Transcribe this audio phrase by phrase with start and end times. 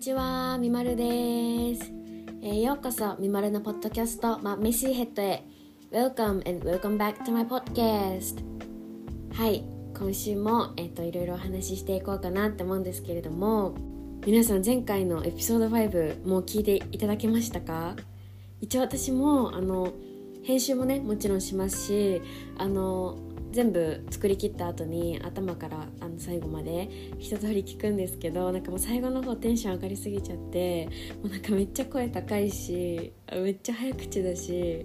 [0.00, 1.04] にちは、みまるで
[1.76, 1.92] す、
[2.40, 5.44] えー、ようこそみまるのポッドキャスト、ま、メシーヘッドへ。
[5.92, 8.42] Welcome and welcome back to my podcast.
[9.34, 9.62] はい
[9.94, 13.74] 今週も、えーと、いろいろお話ししていこうかなって思うんですけれども
[14.24, 17.94] 皆さん前回のエピソード5もう聞いていただけましたか？
[18.62, 19.92] 一応私もあの
[20.44, 22.22] 編集もねもちろんしますし
[22.56, 23.18] あの
[23.52, 30.86] 全部作り切った後に頭からあの最後まで一通り聞くんですけどなんかもう最後の方テンション上がりすぎちゃって
[31.22, 34.84] もうなんかめっちゃ声高いしめっちゃ早口だし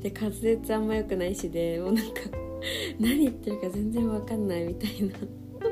[0.00, 2.20] で滑舌あんま良くないしでもうなんか
[2.98, 5.14] 何言ってるか全然わかんないみたいな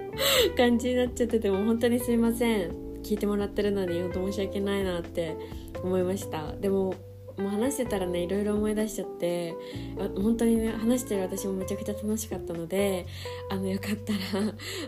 [0.56, 2.84] 感じになっちゃってても本当にすいません。
[3.04, 5.36] 聞いてもらってるのに本当申し訳ないなって
[5.82, 6.52] 思いました。
[6.56, 6.94] でも
[7.38, 9.54] もう話してたらねいろいろ思い出しちゃって
[10.16, 13.06] 本当にね話してる私もめちゃくちゃ楽しかったので
[13.50, 14.18] あのよかったら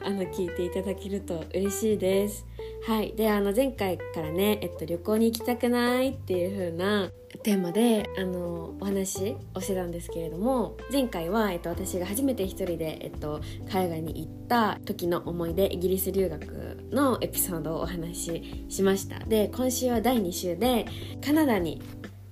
[0.07, 2.47] あの聞いていただけると嬉しいです。
[2.87, 3.15] はい。
[3.17, 7.11] であの前回からね、えっと、旅行に行きたくないっていう風な
[7.43, 13.41] テーマであのお話をしてたんですけれども前回は、えっと、私が初めて一人で、えっと、
[13.71, 19.19] 海外に行った時の思い出イギリス留学のエピソードをお話ししました。
[19.21, 20.87] で今週は第2週で
[21.25, 21.83] カナダに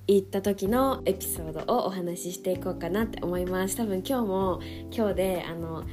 [0.06, 3.77] 行った時のエピソードをお話ししていこうかなって思います。
[3.77, 5.84] 多分今日も今日であの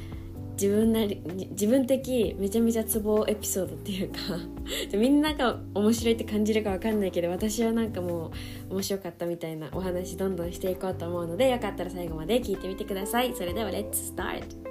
[0.53, 4.17] 自分なり自分的めちゃめちゃツボエピソードっていうか
[4.95, 8.31] みんなが面白いって感じるか分かんないけど私はなんかも
[8.69, 13.33] う面白かったみたいなお話どんどんしていこうと思うのでよかったら最後まで聞いてみてください。
[13.33, 14.70] それではレッツスタート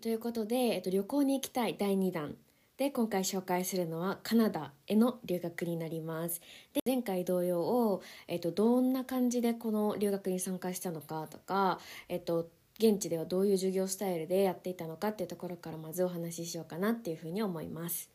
[0.00, 2.34] ということで、えっと、旅行に行きたい第2弾。
[2.78, 6.40] で今回紹介するのはカナダへの留学になります。
[6.72, 12.48] で前回同様を、えっと、どんな感じでこの留学に参加したのかとか、えっと、
[12.78, 18.08] 現地ではどういう授業スタイルでやっていたのかっていうところからまずお話ししようかなっていうふうに思います。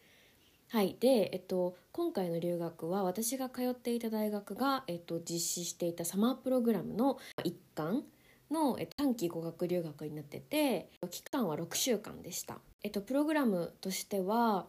[0.69, 0.97] はい。
[0.99, 8.03] で、えっと、今回の留学は私が通っていた大学が、えっと、実施していたサマープログラムの一環
[8.51, 14.67] の、短期語学留学になってて期間は6週間でした、えっと、プログラムとしては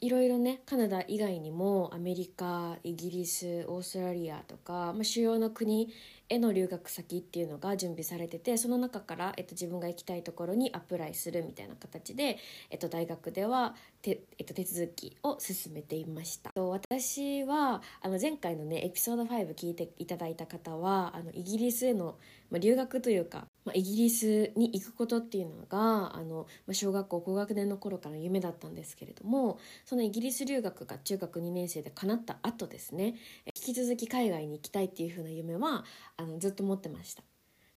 [0.00, 5.88] いろいろねカナダ以外にもアメリカイギリスオーストラリアとか、まあ、主要な国
[6.28, 12.38] への留学先っていうのが準備されててその中から、えっと、自分が行きたいところにアプライするみたいな形で、
[12.70, 16.50] えっと、大学ではて、えっと、手続きを進めていました。
[16.60, 22.18] 私はあの前回のねエピソード5聞いていただいた方はあのイギリスへの、
[22.54, 33.16] まあ、留学というか、まあ、イギリスに行くことっていうのがあの、まあ、小学校高学年の頃から夢だったんですけれどもそのイギリス留学が中学2年生で叶った後ですね
[33.56, 35.84] 引き続き海外に行きたいっていう風な夢は
[36.16, 37.24] あのずっと持ってました。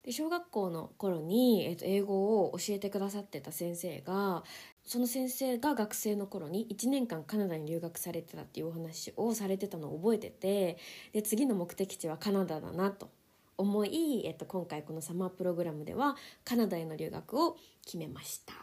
[0.02, 4.42] で小学校の頃に、えー、と英語を教えてくださってた先生が
[4.84, 10.76] その先生が学生の頃に1年間カナダに留学されてたっていうお話をされてたのを覚えてて
[11.12, 13.08] で次の目的地はカナダだなと
[13.56, 18.54] 思い、えっと、今回このサマープログラムではカナダへの留学を決めました。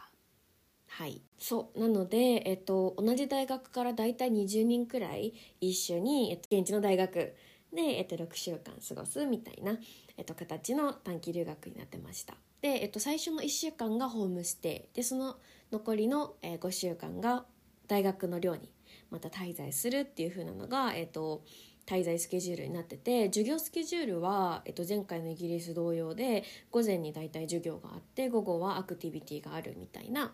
[0.86, 1.22] はい。
[1.38, 1.80] そう。
[1.80, 7.34] なので、えっと、同じ大学から大体20人くらい一緒に、えっと、現地の大学
[7.72, 9.78] で、えっと、6週間過ごすみたいな、
[10.18, 12.34] えっと、形の短期留学になってました。
[12.60, 14.96] で、えっと、最初の1週間がホームステイ。
[14.96, 15.36] でその
[15.70, 17.46] 残りの、えー、5週間が
[17.88, 18.68] 大学の寮に
[19.10, 21.42] また滞在するっていう風なのが、えっと、
[21.86, 30.32] 滞在スケジュールになってて授業スケジュールは、えっと、前回のイギリス同様で午前に大体授業があって午後はアクティビティがあるみたいな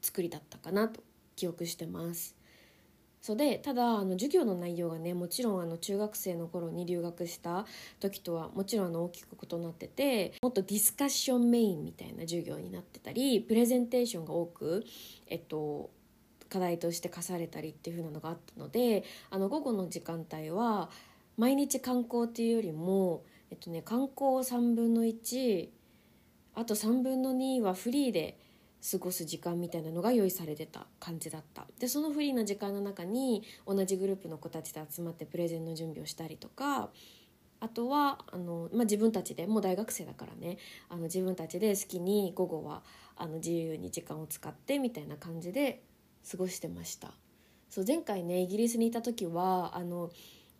[0.00, 1.02] 作りだったかなと
[1.34, 2.36] 記憶してます。
[3.26, 7.66] そうでただあの授業の内容がねもちろんあの中学生の頃に留学した
[7.98, 14.84] 時とはもちろんあの大きく異なっててもっとディスカッションメインみたいな授業になってたりプレゼンテーションが多く、
[15.26, 15.90] えっと、
[16.48, 20.90] 課題として課されたりっていう風なのがあったのであの午後の時間帯は
[21.36, 25.68] 毎日観光っていうよりも、えっとね、観光3分の1
[26.54, 28.38] あと3分の2はフリーで
[28.90, 31.66] 過ごす時間みたいなのが用意されてた感じだった。
[31.78, 36.90] でそのフリーな時間の中に同じグループの子たちで集まってプレゼンの準備をしたりとか
[37.60, 40.58] あとはあの、まあ、自分たちでもう大学生だからね
[40.88, 42.82] あの自分たちで好きに午後は
[43.16, 45.82] あの自由に時間を使ってみたいな感じで
[46.30, 47.12] 過ごしてました。
[47.70, 50.10] そう前回ねイギリスにいた時はあの、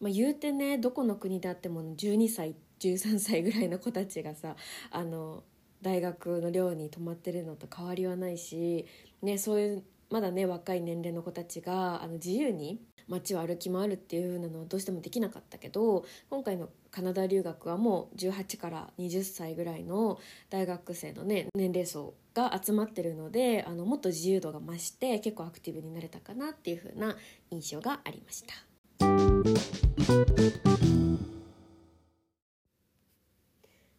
[0.01, 4.57] まあ、言うてねどこの国であっても12歳13歳ぐらいの子たちがさ
[4.91, 5.43] あの
[5.83, 8.87] 大学の寮に泊まってるのと変わりはないし、
[9.23, 20.19] ね、そういうまだね若い年齢の子たちがあの自由に街を歩き回るっていう風なのはどうしてもできなかったけど今回のカナダ留学はもう18から20歳ぐらいの
[20.51, 27.17] 大学生のね年齢層が集まってるのであのもっと自由度が増して結構アクティブになれたかなっていう風な
[27.51, 28.55] 印象がありました。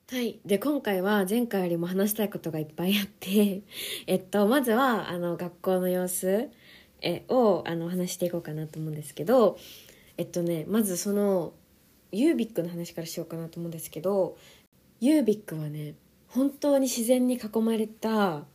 [0.09, 0.39] はい。
[0.45, 3.63] で、今回は前回よりも話したいことがいっぱいあって、
[4.07, 6.49] えっと、まずは、あの、学校の様子
[7.01, 9.57] えを、あの、話していこうかなと思うんですけど、
[10.17, 11.53] えっとね、まずその、
[12.11, 14.37] ユービックの話からしようかなと思うんですけど、
[14.99, 15.95] ユービックはね、
[16.27, 18.45] 本当に自然に囲まれた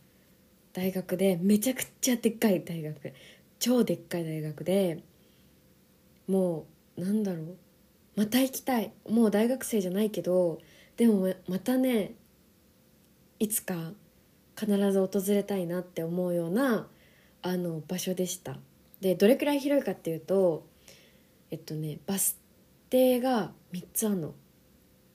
[0.73, 3.13] 大学で、めちゃくちゃでっかい大学。
[3.59, 5.03] 超でっかい大学で、
[6.27, 6.65] も
[6.97, 7.57] う、なんだろう。
[8.15, 8.91] また行きたい。
[9.09, 10.59] もう大学生じゃないけど、
[10.97, 12.13] でもまたね
[13.39, 13.91] いつか
[14.57, 16.87] 必ず訪れたいなって思うような
[17.43, 18.57] あの場所でした。
[19.01, 20.65] でどれくらい広いかっていうと
[21.51, 22.39] えっとねバス
[22.89, 24.33] 停が3つあるの。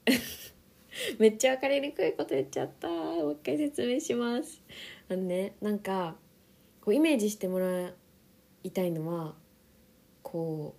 [1.19, 2.89] めっちゃ分かりにくいこと言っちゃった。
[2.89, 4.63] もう一回説明します。
[5.09, 6.17] あのねなんか
[6.83, 7.91] こうイメージしてもら
[8.63, 9.35] いたいのは
[10.23, 10.77] こ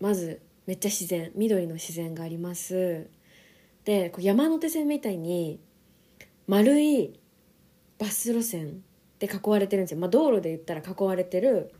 [0.00, 3.06] うまずめっちゃ自然緑の自然があります。
[3.84, 5.60] でこう山手線みたいに
[6.46, 7.20] 丸い
[7.98, 8.82] バス路線
[9.18, 11.72] で囲われてるんですよ、まあ、道路で言ったら囲われてる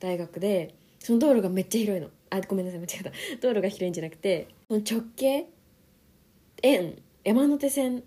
[0.00, 2.08] 大学でその道路がめっちゃ広いの。
[2.30, 3.10] あごめんなさい間違えた。
[3.46, 5.46] 道路が広いんじゃなくてその直径
[6.62, 8.02] 円山手線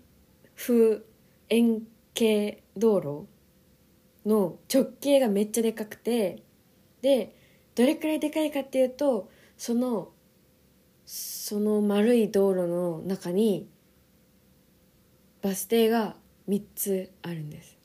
[0.56, 1.02] 風
[1.48, 3.26] 円形道路
[4.28, 6.42] の直径がめっちゃでかくて
[7.00, 7.34] で
[7.74, 10.12] どれくらいでかいかっていうとその
[11.06, 13.68] その丸い道路の中に
[15.40, 16.16] バス停が
[16.48, 17.78] 3つあるんです。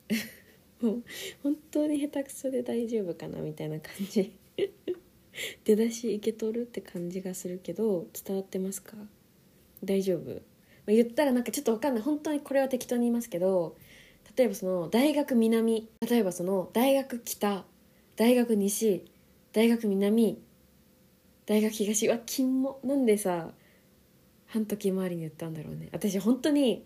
[0.84, 1.04] も う
[1.42, 4.32] 本当に下手くそで大丈夫かなみたいな感じ。
[5.64, 8.96] 出だし受け取るって感じがするけど伝わってますか？
[9.82, 10.40] 大丈夫、
[10.86, 12.02] 言ったらなんかちょっと分かんない。
[12.02, 13.76] 本当にこれは適当に言いますけど
[14.36, 17.64] 例えばその大学南例えばその大学北
[18.16, 19.04] 大学西
[19.52, 20.38] 大学南
[21.46, 23.52] 大学東は金もなんでさ
[24.46, 25.88] 半時周りに言ったんだろうね。
[25.92, 26.84] 私本当に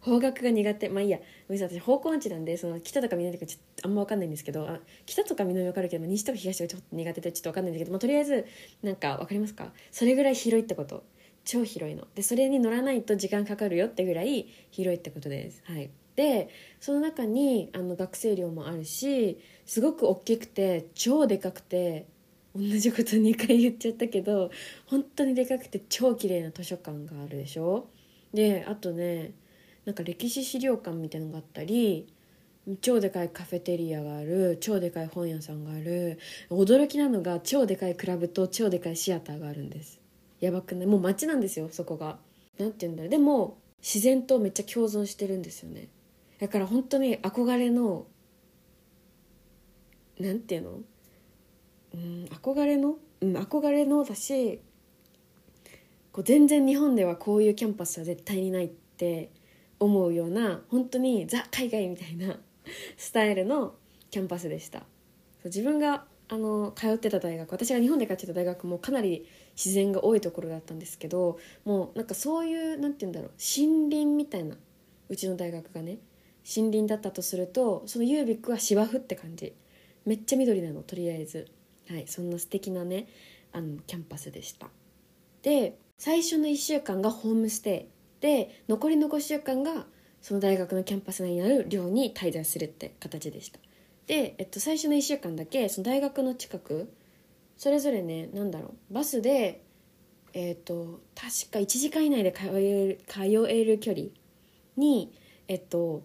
[0.00, 0.88] 方角が苦手。
[0.88, 1.18] まあいいや。
[1.48, 1.78] ごめんなさい。
[1.78, 8.46] 私方向音痴なんでその北とか南とかちょっとあんま分かんないんですけどあ北とか南分かるけど西とか東とかちょっと苦手でちょっと分かんないんだけど、まあ、とりあえず
[8.82, 9.72] なんか分かりますか？
[9.90, 11.04] それぐらい広いってこと。
[11.44, 12.08] 超広いの。
[12.14, 15.62] でそれに乗らないと時間かかるよってぐらい広いってことです。
[15.64, 15.90] はい。
[16.16, 16.48] で
[16.80, 22.06] その中にあの学生寮もあるしすごく大きくて超でかくて
[22.56, 24.50] 同じこと2回言っちゃったけど
[24.86, 27.86] 本当にでかくて超綺麗な図書館があるでしょ？
[28.34, 29.32] であとね
[29.86, 32.12] なんか歴史資料館みたいのがあったり
[32.80, 36.18] 超でかいカフェテリアがある超でかい本屋さんがある
[36.50, 40.00] 驚きなのが超でかいクラブと超でかいシアターがあるんです。
[40.40, 40.86] やばくない？
[40.86, 42.18] もう街なんですよそこが。
[42.58, 43.10] 何て言うんだろう。
[43.10, 45.86] でも自然とめっちゃ共存してるんですよね。
[46.40, 48.06] だから本当に憧れの
[50.18, 50.80] 何て言うの？
[51.94, 54.60] うん憧れの、うん、憧れのだし
[56.10, 59.30] こう全然日本ではこういうキャンパスは絶対にないって
[59.78, 62.38] 思うような本当にザ海外みたいな
[62.96, 63.74] スタイルの
[64.10, 64.84] キャンパスでした。
[65.44, 74.56] 自分があの通ってた大学私が日本で通ってた大学もかなり自然が多いところだったんですけどもうなんかそういうなんて言うんだろう森林みたいな
[75.08, 75.98] うちの大学がね
[76.44, 79.54] 森林だったとするとその UVic は芝生って感じ。
[80.04, 81.48] めっちゃ緑なのとりあえず。
[81.88, 83.06] はいそんな素敵なね
[83.52, 84.68] あのキャンパスでした。
[85.42, 87.95] で最初の1週間がホームステイ。
[88.20, 89.86] で残りの5週間が
[90.22, 93.58] その大学のキャンパス内にある寮に滞在するって形でした。
[94.06, 96.92] で、えっと、最初の1週間だけその大学の近く
[97.56, 99.62] それぞれね何だろうバスで
[100.32, 104.08] えっ、と確か1時間以内で通える通える距離
[104.76, 105.12] に
[105.48, 106.02] えっと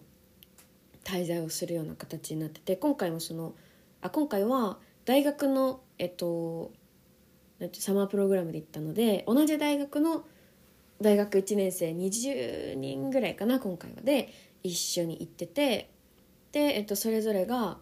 [1.04, 3.54] 滞在をするような形になってて今回もその
[4.00, 6.72] あ今回は大学のえっと
[7.74, 10.24] サマープログラムで行ったので同じ大学の
[11.02, 14.02] 大学1年生20人ぐらいかな今回は。
[14.02, 14.32] で
[14.62, 15.90] 一緒に行ってて
[16.52, 17.78] で、えっと、それぞれが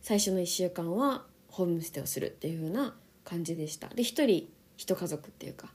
[0.00, 3.88] 最初の1週間はホームステイをするっていう風な感じでした。
[3.88, 4.48] で1人
[4.78, 5.68] 1家族っていうか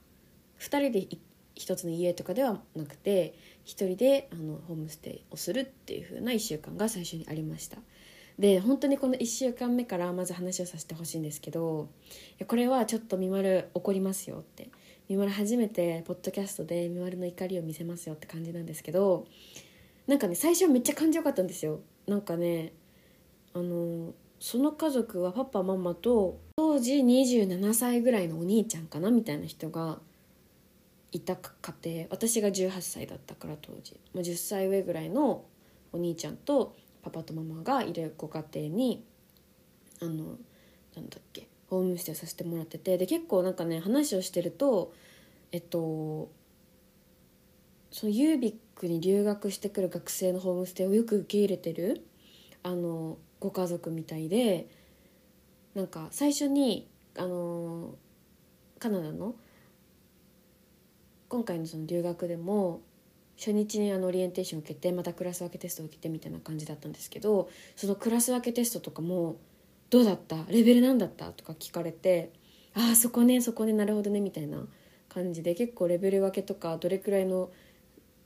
[0.58, 1.18] 2人で
[1.56, 7.78] 1つの家とかではなくて1人であのホームステイをするっていう風な1週間が最初にありました。
[8.38, 11.88] で本当にこの1週間目からまず話をさせてほしいんですけど
[12.46, 14.68] これはちょっとみまる怒りますよって
[15.08, 19.26] みまる初めてポッドキャストでみまるの怒りを見せますよって感じなんですけど
[20.06, 21.80] なんかね最初はめっちゃ感じよかったんですよ。
[22.06, 22.72] なんかね
[23.54, 29.98] あのその家族はパパママと当時27歳ぐらいのお兄ちゃんかなみたいな人が
[31.12, 32.06] いた家庭。
[32.10, 35.44] 私が18歳だったから当時、まあ、10歳上ぐらいの
[35.92, 39.04] お兄ちゃんとパパとママがいるご家庭に
[40.00, 40.36] あの
[40.94, 44.92] なんだっけホームステイさせてもらっててで結構なんかね話をしてると
[45.52, 46.30] えっと
[47.90, 52.06] そのユービックに留学してくる学生のホームステイをよく受け入れてる
[52.62, 54.68] あのご家族みたいで
[55.74, 57.94] なんか最初にあの
[58.78, 59.34] カナダの
[61.28, 62.80] 今回のその留学でも
[63.36, 69.36] 初日にあのオリエンテーションを受けてまたクラス分けテストを受けてみたいな感じだったんですけどそのクラス分けテストとかも
[69.90, 70.44] 「どうだった？
[70.48, 72.30] レベルなんだった?」とか聞かれて
[72.74, 74.66] 「ああそこねそこねなるほどね」みたいな
[75.08, 77.50] 感じで結構レベル分けとかどれくらいの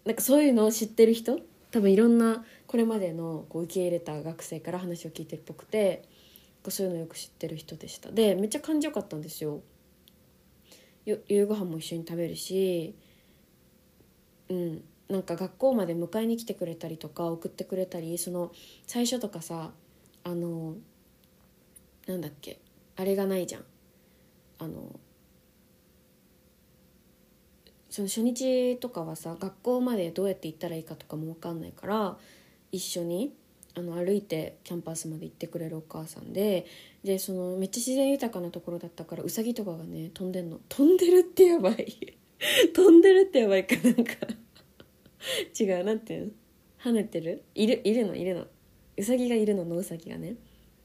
[0.05, 1.39] なんかそういうのを知ってる人
[1.71, 6.03] 多分いろんなこれまでのこう受け入れた学生から話を聞いてるっぽくて
[6.69, 8.11] そういうのよく知ってる人でした。
[8.11, 9.63] でめっちゃ感じよかったんですよ
[11.05, 12.95] 夕ご飯も一緒に食べるし
[14.49, 18.53] うんなんか学校まで迎えに来てくれたりとか送ってくれたりその
[18.87, 19.73] 最初とかさ
[20.25, 20.77] あの
[22.07, 22.59] なんだっけ？
[22.97, 23.65] あれがないじゃん。
[24.59, 24.99] あの
[27.91, 32.17] その初日とかはさ学校までどうやって行ったらいいかとかも分かんないから
[32.71, 33.35] 一緒に
[33.75, 36.65] あの歩いてキャンパスまで行ってくれるお母さんで
[37.05, 40.61] でそのめっちゃ自然豊かなところだったからウサギとかがね飛んでんの。
[40.69, 42.17] 飛んでるってやばい。
[42.75, 44.13] 飛んでるってやばいかなんか。
[45.59, 46.33] 違うなんていうの？
[46.83, 47.43] 跳ねてる？
[47.55, 48.47] いるいるのいるの。
[48.97, 50.37] ウサギがいるのノウサギがね。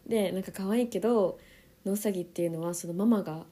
[0.07, 1.37] でなんか可愛いけど
[1.85, 3.45] ノウサギっていうのはそのママが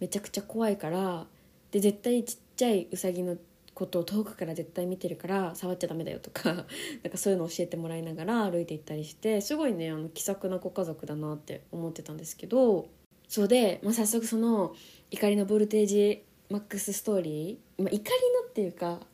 [0.00, 1.26] めちゃくちゃ怖いから
[1.70, 3.36] で絶対ちっちゃいウサギの
[3.74, 6.52] ことを遠くから絶対見てるから触っちゃダメだよとか
[7.04, 12.88] なんかそういうのを教えてもらいながら歩いていったりしてすごいねあの気さくなご家族だなって思ってたんですけど
[13.28, 14.74] そうで、まあ、早速その
[15.10, 19.06] 怒りのボルテージマックスストーリー、まあ、怒りのっていうか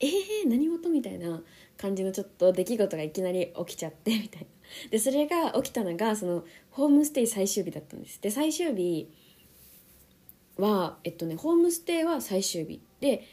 [0.00, 1.42] えー、何事みたいな
[1.76, 4.46] 感じのちょっと出来事がいきなり起きちゃってみたいな。
[4.90, 8.20] でそれが起きたのがそのホームステイ最終日だったんです。
[8.20, 9.08] で最終日
[10.56, 12.80] はえっとねホームステイは最終日。
[13.00, 13.26] で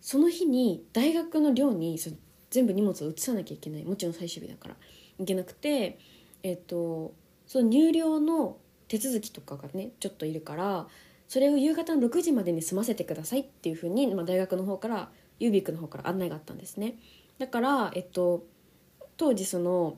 [0.00, 2.16] その日に大学の寮にその
[2.50, 3.84] 全部荷物を移さなきゃいけない。
[3.84, 4.76] もちろん最終日だから。
[5.18, 5.98] いけなくて
[6.42, 7.12] えっと
[7.46, 8.58] その入寮の
[8.88, 10.86] 手続きとかがねちょっといるから
[11.26, 16.94] それを夕方の6時までに済ませてくださいっていうふうに、まあ、大学の方からユービックの方から案内があったんですね。
[17.38, 18.44] だからえっと
[19.16, 19.96] 当時その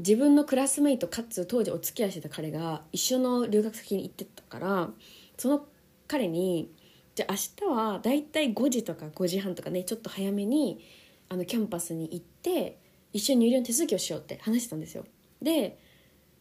[0.00, 4.90] 自分のクラスメイトかつ当時お付き合いしてた彼が一緒の留学先に行ってたから
[5.36, 5.66] その
[6.08, 6.70] 彼に
[7.14, 10.84] じゃあ明日はだいたい5時とか5時半とかねちょっと早めに
[11.28, 12.78] あのキャンパスに行って
[13.12, 15.04] 一緒に入寮の手続きをしようって話してたんですよ。
[15.42, 15.78] で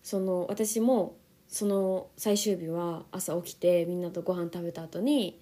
[0.03, 5.39] その私もその最終日は朝起きてみんなとご飯食べた後に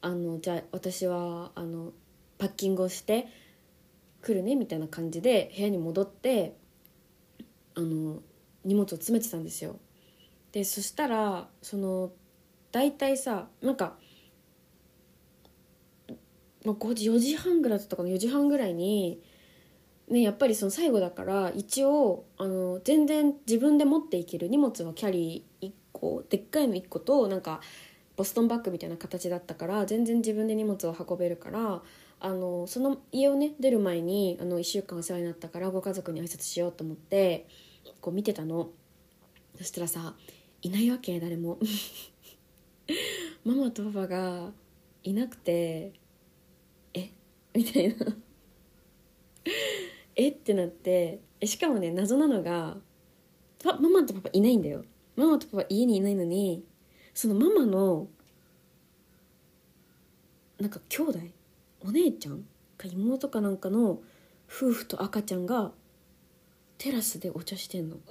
[0.00, 1.92] あのじゃあ私はあの
[2.38, 3.28] パッキングをして
[4.22, 6.56] 来るねみたいな感じで部屋に戻って
[7.74, 8.22] あの
[8.64, 9.78] 荷物を詰めてたんですよ。
[10.52, 12.12] でそしたらその
[12.72, 13.96] 大体さなんか、
[16.64, 19.20] まあ、5時4時半ぐらいだったかな4時半ぐらいに
[20.08, 27.60] ねやっぱりその最後だから一応あの全然自分で持っていける荷物はキャリー1個でっかいの1個となんか
[28.16, 31.82] ボストンバッグみたいな形だったから全然自分で荷物を運べるから
[32.22, 37.48] あのその家をね出る前にあの1週間お世話になったからご家族に挨拶しようと思って
[38.02, 38.68] こう見てたの。
[39.56, 40.14] そしたらさ
[40.62, 41.58] いないわけ誰も。
[43.44, 44.52] ママとパパが
[45.02, 45.94] いなくて
[46.92, 47.10] え？
[47.54, 47.94] みたいな。
[50.14, 50.28] え？
[50.28, 52.76] ってなってしかもね謎なのが
[53.64, 54.84] ママとパパいないんだよ。
[55.16, 56.64] ママとパパ家にいないのに
[57.14, 58.08] そのママの
[60.58, 61.39] なんか兄弟？
[61.80, 62.44] お姉ちゃん
[62.76, 64.00] か妹かなんかの
[64.48, 65.72] 夫婦と赤ちゃんが
[66.78, 67.96] テラスでお茶してんの。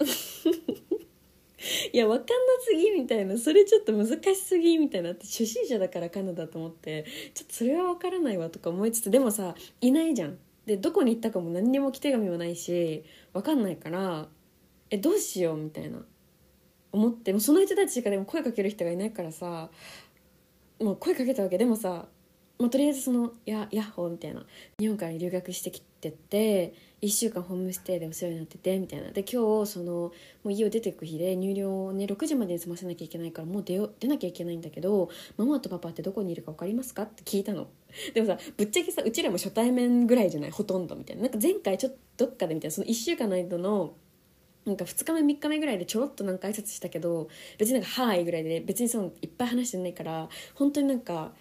[1.91, 3.37] いや分かんなすぎみたいな。
[3.37, 5.11] それちょっと難しすぎみたいな。
[5.11, 7.05] って初心者だからカナダと思って。
[7.33, 10.37] ちょっとそれは分からないわとか思いつつでもさいないじゃん。
[10.65, 14.29] でどこに行ったかも何にも来手紙もないし分かんないから
[14.91, 16.05] えどうしようみたいな。
[16.91, 17.33] 思って。
[17.33, 19.69] もその人たちしかでも声かける人がいないからさ
[20.79, 21.57] もう声かけたわけ。
[21.57, 22.07] でもさ
[22.59, 24.45] まあ、とりあえずそのやヤッホーみたいな
[24.79, 29.11] 日本から留学してきてて1週間ホームステイでお世話になっててみたいな。
[29.11, 30.11] で今日そのも
[30.43, 37.03] う家を出てく日で入寮をね6時までに済ませなきゃいけないからもう出よ出なきゃいけないんだけどママとパパってどこにいるか分かりますか？
[37.03, 37.69] って聞いたの。
[38.13, 40.51] でもさぶっちゃけさうちらも初対面ぐらいじゃない？
[40.51, 41.21] ほとんどみたいな。
[41.23, 43.93] なんか前回ちょっとどっかでみたいなその1週間の間の
[44.65, 51.33] なんか2日目3日目ぐらいでちょろっとなんか挨拶したけど別になんか「はい」ぐらいで別にそのいっぱい話してないから本当になんか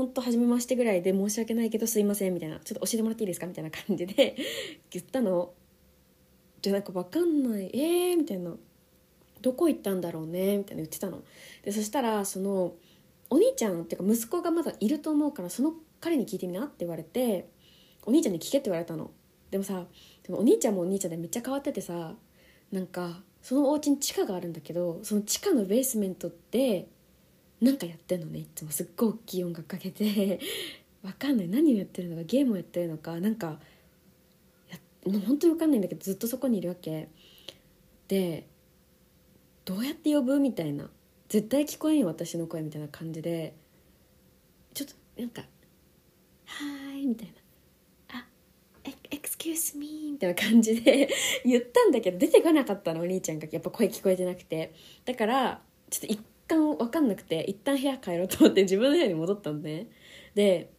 [0.00, 4.34] 本当初めましてぐらいで申し訳ないけどすいませんみたいなちょっと教えてもらっていいですかみたいな感じで
[4.90, 5.52] 言ったの。
[6.62, 7.70] じゃなんか分かんない。
[7.74, 8.56] えーみたいな。
[9.42, 10.58] どこ行ったんだろうね。
[10.58, 11.22] みたいな言ってたの。
[11.62, 12.76] でそしたらその
[13.28, 17.48] お兄ちゃんっていうか息子がまだいると思うからその彼に聞いてみなって言われて
[18.06, 19.10] お兄ちゃんに聞けって言われたの。
[19.50, 19.86] でもさ
[20.22, 22.14] でもお兄ちゃんもお兄ちゃんでめっちゃ変わっててさ
[22.72, 26.88] なんかそのお家に地下があるんだけどその地下のベースメントで
[27.60, 28.70] なんかやってんのねいつも。
[28.70, 30.40] すっごい大きい音楽かけて。
[31.02, 31.48] わかんない。
[31.48, 33.60] 何をやってるのかゲームをやってるのかなんか
[34.70, 34.78] や
[35.26, 37.08] 本当にわかんないんだけどずっとそこにいるわけ。
[38.08, 38.46] で
[39.64, 40.90] どうやって呼ぶみたいな。
[41.28, 43.54] 絶対聞こえんよ私の声みたいな感じで。
[44.74, 45.42] ちょっとなんか
[46.46, 47.34] 「はーい」みたいな
[48.20, 48.26] 「あ
[48.84, 51.08] エエクスキュースミー」みたいな感じで。
[51.44, 53.48] 言ったんだけど出てこなかったのお兄ちゃんが。
[53.50, 54.72] やっぱ声聞こえてなくて。
[55.04, 59.88] だからちょっと一旦分かんなくて一旦部屋帰ろうと思って自分の部屋に戻ったんね
[60.34, 60.70] で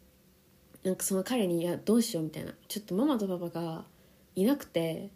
[0.83, 3.85] なんかその彼に「いやどうしよう」みたいな「ちょっとママとパパが
[4.35, 5.09] いなくて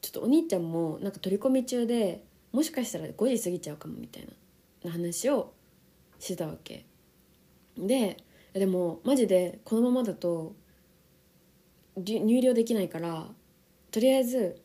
[0.00, 4.28] ちょっとお兄ちゃんもなんか取り込み中でもしかしたら5時過ぎちゃうかもみたい
[4.84, 5.52] な話を
[6.18, 6.84] してたわけ。
[7.76, 8.16] で
[8.52, 10.54] でもマジでこのままだと
[11.96, 13.30] 入寮できないから
[13.90, 14.60] とりあえず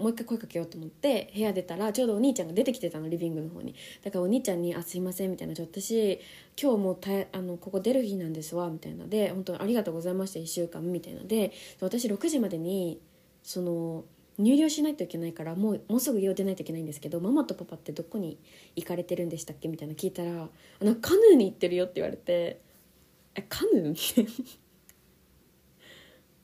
[0.00, 6.18] もう一回声かけようと思って部屋出たらちょうどお兄ちゃんが出てきてたのリビングの方にだからお兄ちゃんに「あすいません」みたいな「ちょ私
[6.60, 12.98] 今日もうたあのここ出る日なんですわ」みたいなで「本当にありがとうございました1週間」みたいなで私6時までに
[13.42, 14.04] その
[14.38, 18.38] 入寮しないといけないからもうもうすぐ家を出ないといけないんですけどママとパパってどこに
[18.74, 20.48] 行かれてるんでしたっけみたいな聞いたら
[20.80, 22.60] 「あのカヌーに行ってるよ」って言われて
[23.36, 24.26] 「えカヌー?」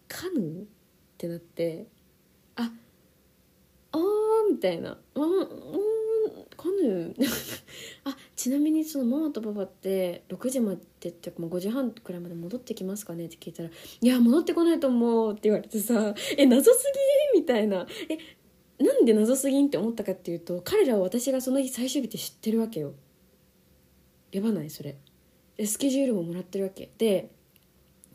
[0.08, 0.62] カヌー？
[0.62, 0.66] っ
[1.16, 1.86] てなって
[3.96, 5.46] あーみたいな「うんうん
[6.56, 7.14] カヌー
[8.04, 13.68] あちなみにそのママとパパって6時までってもう5時半くらいまで戻ってきますかね?」って聞いたら
[14.00, 16.92] 「いや戻ってこないと思う」って言われてさ「え謎す
[17.34, 18.18] ぎ?」みたいな「え
[18.82, 22.94] なんで謎すぎん?」って思ったかっていうと彼らは私がその日最終日って知ってるわけよ
[24.32, 24.70] やばない？
[24.70, 24.96] それ
[25.56, 27.30] でスケジュールももらってるわけで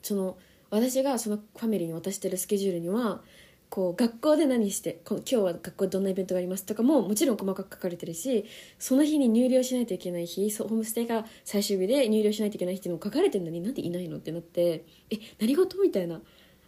[0.02, 0.38] その
[0.70, 3.24] 私がそのファミリーに渡してるスケジュールには
[3.72, 8.46] こう学校で何してこ今日は学校でどんなイベントがありますとかももちろん細かく書かれてるし
[8.78, 15.82] その日に入寮しないといけない日ホームステイが最終日で入寮しないといけない日ってのも書かれてるのになんでいないのってなってえ何事？
[15.82, 16.22] みたいな。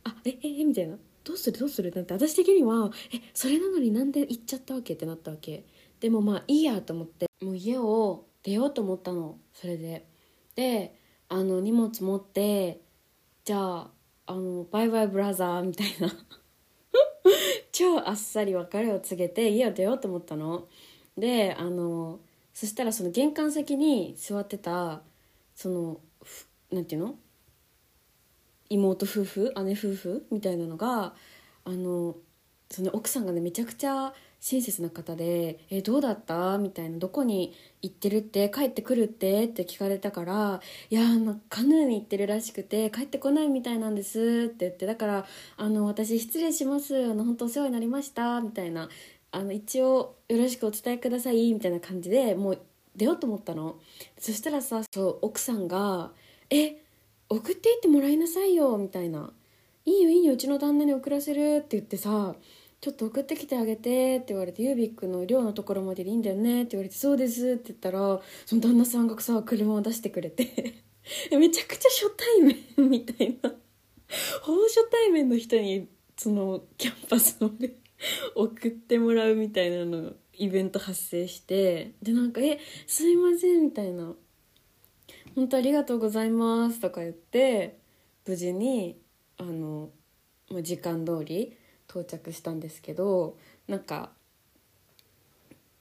[0.05, 0.95] あえええみたいな。
[1.25, 1.59] どうする？
[1.59, 1.91] どうする？
[1.93, 4.93] なって私的にはえそれなのになんで行っちゃったわけ？
[4.93, 5.65] ってなったわけ。
[5.99, 9.35] でもまあいいやと思ってもう家を出ようと思ったの。
[9.53, 10.05] それで。
[10.55, 10.95] で
[11.27, 12.79] あの荷物持って
[13.43, 13.87] じゃあ
[14.25, 16.07] あのバイバイブラザーみたいな。
[17.71, 20.67] 超あっさり別れを告げて家を出ようと思ったの。
[21.17, 22.19] であの
[22.53, 25.01] そしたらその玄関先に座ってた
[25.55, 25.99] その
[26.71, 27.15] なんていうの？
[28.69, 31.13] 妹夫婦姉夫婦みたいなのが
[31.63, 32.15] あの
[32.69, 34.13] その奥さんがねめちゃくちゃ
[34.45, 40.59] 親切な方で「えどうだった?」みたいな「どこに行ってるって帰ってくるって?」って聞かれたから
[40.91, 41.01] 「いや
[41.47, 45.25] カヌーに行ってるらしくて帰ってこないみたいなんです」って言ってだから
[45.55, 47.05] 「あの私失礼します。
[47.05, 48.89] あの本当お世話になりました」みたいな
[49.31, 52.59] あの一応よろしくお伝えくださいみたいな感じでもう
[52.97, 53.77] 出ようと思ったの。
[54.19, 56.11] そしたらさそう奥さんが
[56.51, 56.81] 「え
[57.29, 59.31] 送っていってもらいなさいよ」みたいな
[59.85, 60.33] 「いいよいいよ。
[60.33, 62.35] うちの旦那に送らせる」って言ってさ
[62.83, 70.83] ちょっと送ってきてあげてって言われてユービックの寮のところまででいいんだよねって言われてそうですって言ったらその旦那さんがさ車を出してくれて
[71.31, 73.55] めちゃくちゃ初対面みたいな。
[74.43, 77.51] ほぼ初対面の人にそのキャンパスを
[78.35, 81.93] 送ってもらうみたいなのイベント発生して。
[82.01, 84.13] でなんか「えすいません」みたいな
[85.35, 87.77] 「本当ありがとうございます」とか言って
[88.27, 88.97] 無事に
[89.37, 89.89] あの、
[90.49, 91.55] まあ、時間通り
[91.99, 94.11] 到着したんですけどなんか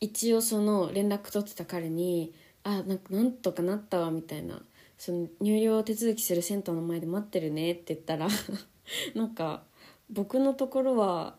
[0.00, 2.32] 一応その連絡取ってた彼に
[2.64, 4.62] 「あなんかなんとかなったわ」みたいな。
[5.02, 8.28] その入寮手続きする銭湯の前で待ってるねって言ったら
[9.16, 9.64] なんか
[10.08, 11.34] 僕のところは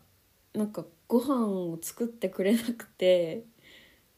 [0.52, 3.44] なんかご飯を作ってくれなくて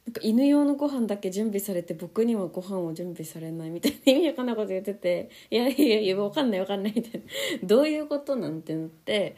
[0.07, 7.27] なんか犬用のご飯だけ準備されて僕にはご飯を準備されないみたいな意味わかんないこと言ってて「いやいやいやわかんないわかんない」みたいな
[7.67, 9.35] 「どういうことなんてなって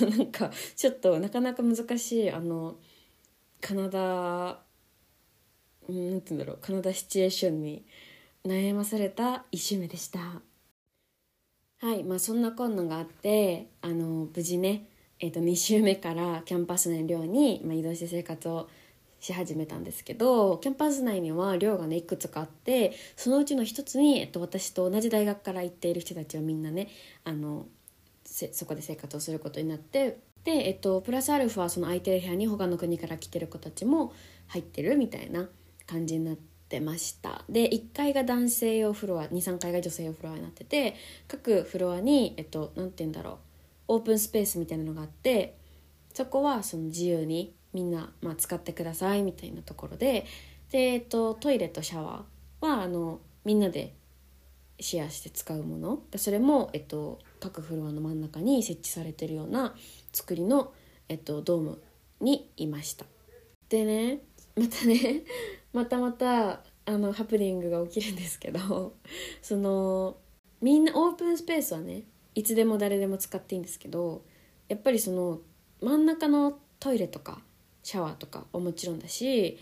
[0.00, 2.76] なんかちょっとなかなか難しいあの
[3.62, 3.98] カナダ
[5.88, 7.86] なんて言うんだろうカナダシチュエーションに
[8.44, 10.42] 悩まされた1週目でした。
[11.78, 14.86] はいまあそんな困難があってあの無事ね
[15.22, 18.68] えー、と2週目からキャンパスの寮に、まあ、移動して生活を
[19.20, 26.88] し始めたんですけどキャンパス内には寮がねいくつかあってそのうちの一つに、えっと、私と同じ大学から行っている人たちはみんなね
[27.24, 27.66] あの
[28.24, 34.12] そこで生活をすることになってで、えっと、プラスアルファその空いてる部屋に他の国から来てる子たちも
[34.48, 35.48] 入ってるみたいな
[35.86, 36.36] 感じになっ
[36.68, 37.44] てました。
[37.48, 40.94] で1階が男性用フロア23階が女性用フロアになってて
[41.28, 43.36] 各フロアにえっと何て言うんだろう
[43.88, 45.56] オープンスペースみたいなのがあって
[46.14, 50.26] そこはその自由にみんな、まあ、使ってくださいみたいなところで
[50.70, 53.94] で、えっと、トイレとシャワーはあのみんなで
[54.80, 56.02] シェアして使うもの。
[56.16, 59.74] それも、えっと、各フロアの真ん中に設置されてるような
[60.12, 60.72] 作りの、
[61.08, 61.82] えっと、ドーム
[62.20, 63.04] にいました。
[63.68, 64.20] でね
[64.56, 65.22] またね
[65.72, 68.94] またまたあのハプニングが起きるんですけど
[69.42, 70.16] その
[70.60, 72.02] みんなオープンスペースはね
[72.34, 74.24] いつでも誰でも使っていいんですけど
[74.68, 75.40] やっぱりその
[75.80, 77.42] 真ん中のトイレとか
[77.82, 79.58] シャワーとかはもちろんだし、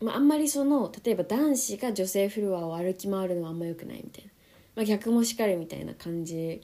[0.00, 4.30] まあ、あんまりその例えば男子が女性フロアを歩き回るのはあんま良くないみたいな、
[4.76, 6.60] まあ、逆もしかりみたいな感じ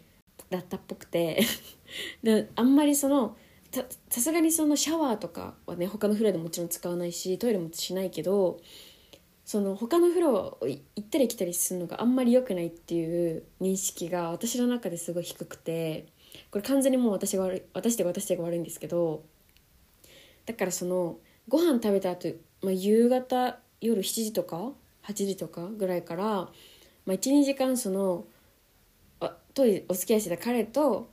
[0.48, 1.40] だったっぽくて。
[2.22, 3.37] であんまりその
[4.09, 8.61] さすがにそのシャワーとかはね他のフロアでもちろん使わないしトイレもしないけど
[9.44, 16.07] その他のフロアを行ったり来たりするのがあんまり良くないっていう認識が私の中ですごい低くて。
[16.50, 19.24] これ完全にもう私が悪い私で私が悪いんですけど
[20.46, 24.72] だからそのご飯食べた後、まあ夕方夜7時とか
[25.07, 26.50] 8時とかぐらいから、ま
[27.09, 28.24] あ、12時間その
[29.20, 31.11] あ当時お付き合いしてた彼と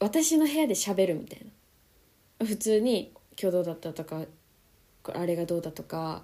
[0.00, 1.46] 私の部屋で喋るみたい
[2.40, 4.22] な普通に今日どうだったとか
[5.14, 6.22] あれがどうだとか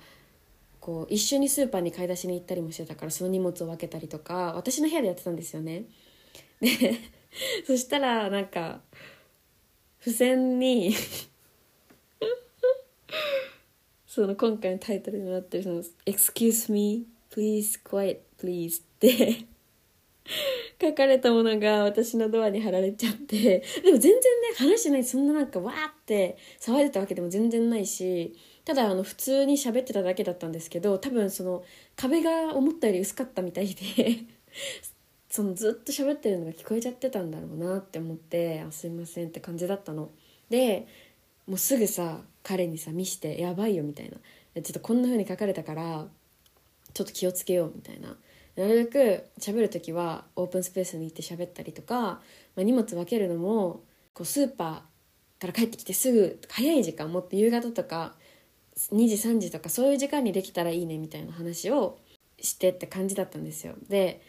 [0.80, 5.84] こう一緒にスーパーに買い出しに行ったりもしてたからその荷物を分けたりとか私の部屋でやってたんですよね。
[6.60, 6.94] で
[7.66, 8.80] そしたらなんか
[10.00, 10.94] 付箋に
[14.06, 19.46] その今回のタイトルになってるその「Excuse me please quiet please」って
[20.80, 24.20] 書かれたものが私のドアに貼られちゃってでも全然ね
[24.56, 28.32] 話してないそんななんかわーって騒いでたわけでも全然ないし
[28.64, 31.64] ただあの普通に喋ってただけだったんですけど多分その
[31.96, 33.80] 壁が思ったより薄かったみたいで
[35.28, 40.10] そのずっと喋ってるのが聞こえちゃってたんだろうなって思って「あすいません」って感じだったの。
[40.48, 40.86] で
[41.46, 44.16] もうすぐさ彼にさ見して「やばいよ」みたいな
[44.62, 46.08] 「ちょっとこんな風に書かれたから
[46.94, 48.16] ちょっと気をつけよう」みたいな。
[48.56, 52.20] なるべく喋る時はオープンスペースに行って喋ったりとか、ま
[52.58, 58.14] あ、荷物分けるのもこうスーパーから帰ってきてすぐ早い時間もっと夕方とか
[58.92, 61.98] 2時3時とかそういう時間にできたらいいねみたいな話を
[62.40, 63.74] してって感じだったんですよ。
[63.88, 64.20] で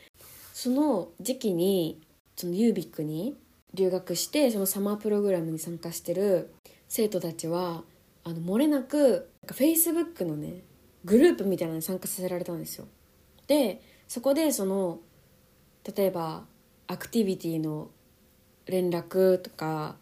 [0.53, 2.01] その時期に
[2.35, 3.35] そのユービックに
[3.73, 6.53] 留学してそのサマープログラムに参加してる
[6.87, 7.83] 生徒たちは
[8.23, 10.61] あの漏れなくフェイスブックのね
[11.05, 12.87] グループみたいなのに参加させられたんですよ。
[13.47, 14.99] でそこでその
[15.95, 16.45] 例えば
[16.87, 17.89] アクティビティの
[18.65, 19.95] 連絡とか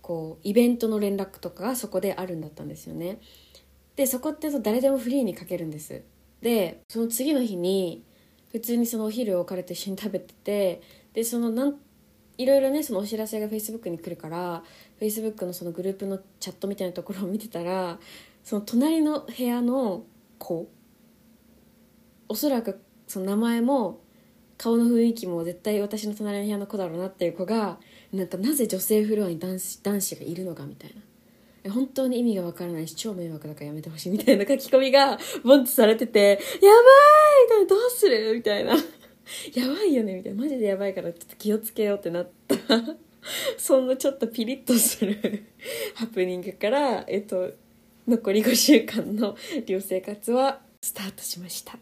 [0.00, 3.20] こうイベントの連絡とかがそこであるんだったんですよね。
[3.96, 6.02] でそこって誰でもフリーに書けるんです。
[6.40, 8.04] でその次の日に
[8.50, 10.80] 普通にそのお昼を彼と一緒に食べてて
[11.12, 11.76] でそのなん
[12.38, 14.62] いろいろねそのお知らせがフェイスブックに来るから
[14.98, 17.98] フェイスブックのそのグループのチャットみたいなところを見てたら
[18.42, 20.04] その隣の部屋の
[20.38, 20.68] 子
[22.28, 24.00] おそらくその名前も
[24.56, 27.78] 顔の雰囲気も絶対私の隣の部屋の子だろうなっていう子が
[28.12, 30.94] なんかなぜ女性フロアに男子男子がいるのかみたい
[31.64, 36.82] な本当に意味がわからないし超迷惑だからやめてほしいみたいな書き込みがボンとされてて「やばい!」
[37.44, 38.74] みたいな「どうする?」みたいな
[39.54, 42.56] 「やばいよね」みたいな「マジでやばいからちょっと気をつけよう」ってなった
[43.56, 45.46] そんなちょっとピリッとする
[45.94, 47.52] ハプニングからえっと
[48.06, 49.36] 残り5週間の
[49.66, 51.78] 寮生活はスタートしました。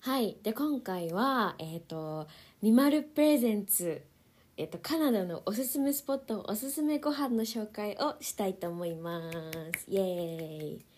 [0.00, 0.36] はい。
[0.42, 2.26] で今回はえっ、ー、と
[2.62, 4.02] ニマルプレゼンツ
[4.56, 9.30] えっ、ー、とカナダのおすすめスポットおすすめご飯の紹介をしたいと思いま
[9.76, 9.86] す。
[9.88, 10.89] イエーイ。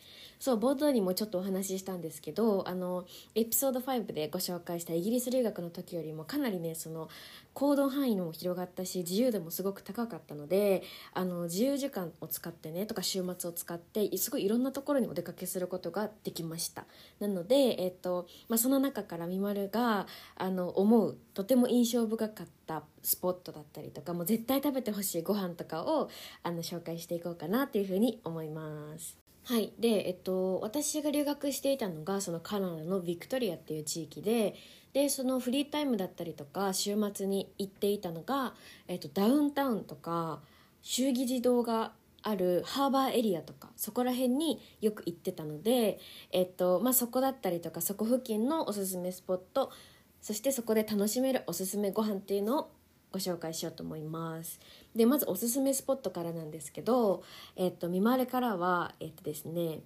[0.42, 3.04] そう冒頭にもちょっとお話ししたんですけどあの
[3.36, 7.08] エピソード5でご紹介したイギリス留学の時よりもかなりねその
[7.54, 10.82] 行動範囲も広がったし自由度もすごく高かったので
[11.14, 16.86] あの自由時間を使ってねとか週末を使ってすごいいろんなところにお出かけすることができました。
[17.20, 26.10] なので、えっとまあ、その中からみまるがあの思うとても印象深かったスポットだったりとかもう絶対食べてほしいご飯とかを
[26.42, 29.21] あの紹介していこうかなっていうふうに思います。
[29.44, 29.72] はい。
[29.78, 34.54] でえっと私が留学していたのがそのカナダのビクトリアっていう地域で
[34.92, 38.54] でそのフリータイムだったりとか週末に行っていたのが、
[38.88, 40.40] えっと、ダウンタウンとか
[40.82, 45.98] 祝儀児童があるハーバーエリアとかそこら辺によく行ってたので、
[46.30, 49.72] えっとまあ、そこだったりとかそこ付近のおすすめスポット
[50.20, 52.70] そしてそこで楽しめるおすすめご飯っていうのを
[53.12, 54.58] ご紹介しようと思います。
[54.96, 57.22] でまずおすすめスポットからなんですけど、
[57.56, 59.80] えっと、見回れからはえっとですね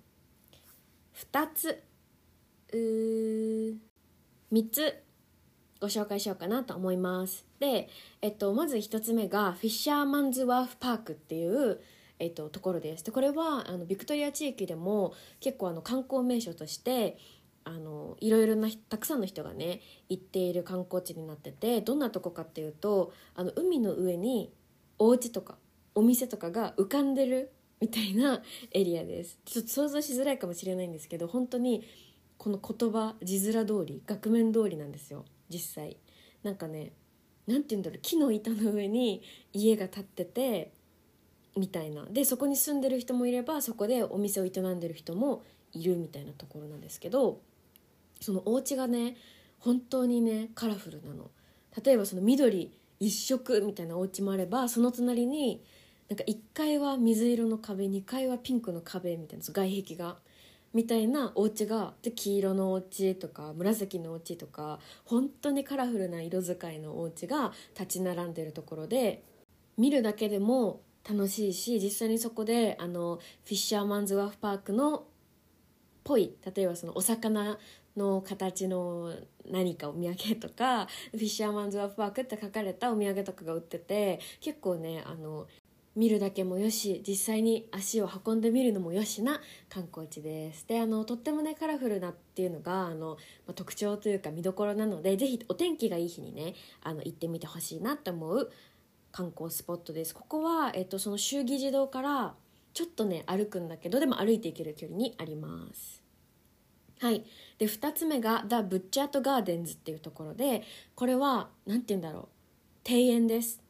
[1.33, 1.83] 2つ
[2.73, 2.77] う
[4.53, 5.03] 3つ
[5.81, 7.45] ご紹介しようかなと思います。
[7.59, 7.89] で、
[8.23, 11.81] えっと、まず1つ目がフィッシャーマンズワーフパークっていう
[12.19, 13.05] えっと、ところです。
[13.05, 17.19] でこれはあのビクトリア地域でも結構あの観光名所として
[17.67, 24.53] あのいろいろなたくさんの人がね行っている観光地になっててどんなとこかっていうとあの海の上に
[25.01, 25.57] お家とか
[25.97, 27.51] お店とかが浮かんでる
[27.81, 29.41] みたいなエリアです。
[29.45, 31.83] ちょっと想像しづらいかもしれないんですけど本当に
[32.39, 35.97] この言葉字面通り額面通りなんですよ実際。
[36.45, 36.93] なんかね
[37.49, 40.73] 何て言うんだろう木の板の上に家が建ってて
[41.57, 42.05] みたいな。
[42.05, 47.41] でそこに住んでる人もいればそこでお店を営んでる人もいるみたいなところなんですけど
[48.21, 49.17] そのお家がね
[49.59, 51.31] 本当にねカラフルなの。
[51.85, 55.63] 例えばその緑一色みたいなお家もあればその隣に
[56.09, 60.17] なんか1階は水色の壁2階はピンクの壁みたいな外壁が
[60.73, 69.23] みたいなお家がで黄色のお家とか紫のお家とか本当にカラフルな色使いのお家が立ち並んでるところで
[69.79, 75.05] 見るだけでも楽しいし実際にそこであのフィッシャーマンズワーフパークの
[76.07, 77.59] ぽい例えばそのお魚
[77.97, 79.13] の形の
[79.51, 85.47] 何かお土産とかフィッシャーマンズワーフパークって書かれたお土産とかが売ってて結構ねあの
[85.97, 89.41] 見るだけもよし実際に足を運んでみるのもよしな
[89.71, 90.69] 観光地です。
[90.69, 93.17] であのとってもねカラフルなっていうのがあの、
[93.47, 98.53] まあ、特徴というか見どころなのでぜひお天気がいい日にねあの行ってみてほしいなと思う
[99.11, 100.15] 観光スポットです。
[100.15, 102.35] ここは、えっと、その祝儀児童から
[102.75, 105.96] ちょっとね歩くんだけどでも歩いていける距離にあります。
[106.99, 107.25] はい。
[107.59, 110.63] で2つ目が The Butchert Gardens っていうところで
[110.95, 112.29] これは何て言うんだろ
[112.87, 112.89] う。
[112.89, 113.61] 庭園です。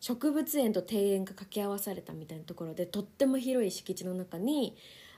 [0.00, 4.76] 植物園と庭園が掛け合わされたみたいなところでとっても広い敷地の中に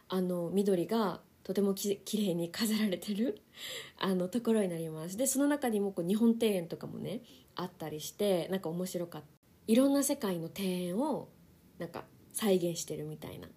[0.09, 3.41] あの緑がとてもききれいに飾られてる
[3.99, 5.17] あのところになります。
[5.17, 7.23] でその中にもこう日本庭園とかもね
[7.55, 9.29] あったりしてなんか面白かった。
[9.69, 11.29] いろんな世界の庭園を
[11.79, 13.49] なんか再現してるみたいな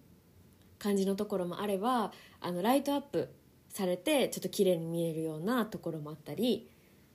[0.78, 3.28] 感じのところもあればあのライトアップ
[3.76, 6.68] されてちょっと綺麗に見えるようなところもあったり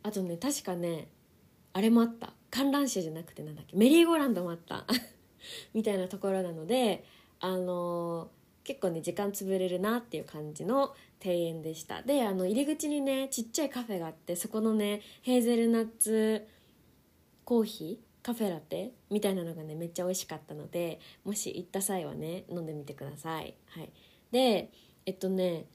[0.04, 1.08] あとね確かね
[1.74, 2.34] あれもあった。
[2.50, 4.86] 観覧車じゃなくてなんだっけメリーゴーランドもあった。
[5.74, 7.04] みたいなところなので
[7.39, 10.93] あのー、結構ね時間潰れるなっていう感じの
[11.24, 12.04] 庭園でした。
[12.04, 16.45] であの入り口にねちっちゃいカフェがあってそこのねヘーゼルナッツ
[17.45, 23.89] コーヒーカフェラテみたいなのがねめっちゃ美味しかったのでもし行った際はね飲んでみてください、はい、
[24.32, 24.71] で
[25.06, 25.65] えっとね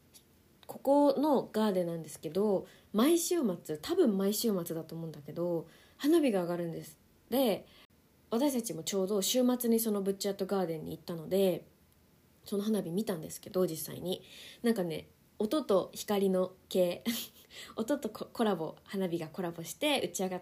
[0.82, 6.98] ここのガーデンなんですけど毎週末多分毎週末だと思うんだけど花火が上がるんです。
[7.30, 7.66] で
[8.30, 11.64] 私たちもちょうど週末にそのブッチャートガーデンに行ったので
[12.44, 14.22] その花火見たんですけど実際に。
[14.62, 15.08] なんかね
[15.38, 17.02] 音と光の系
[17.76, 20.40] 音とコラボ花火がコラボして打ち上が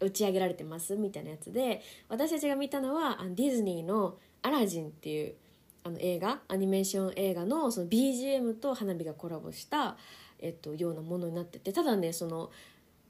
[0.00, 5.36] 打ち上げられてますみたいなやつで私たちが見たのはディズニーの「アラジン」っていう
[5.84, 9.96] あの映画アニメーション映画のその BGM と花火がコラボした、
[10.38, 12.50] えっと、ようなものになっててただねその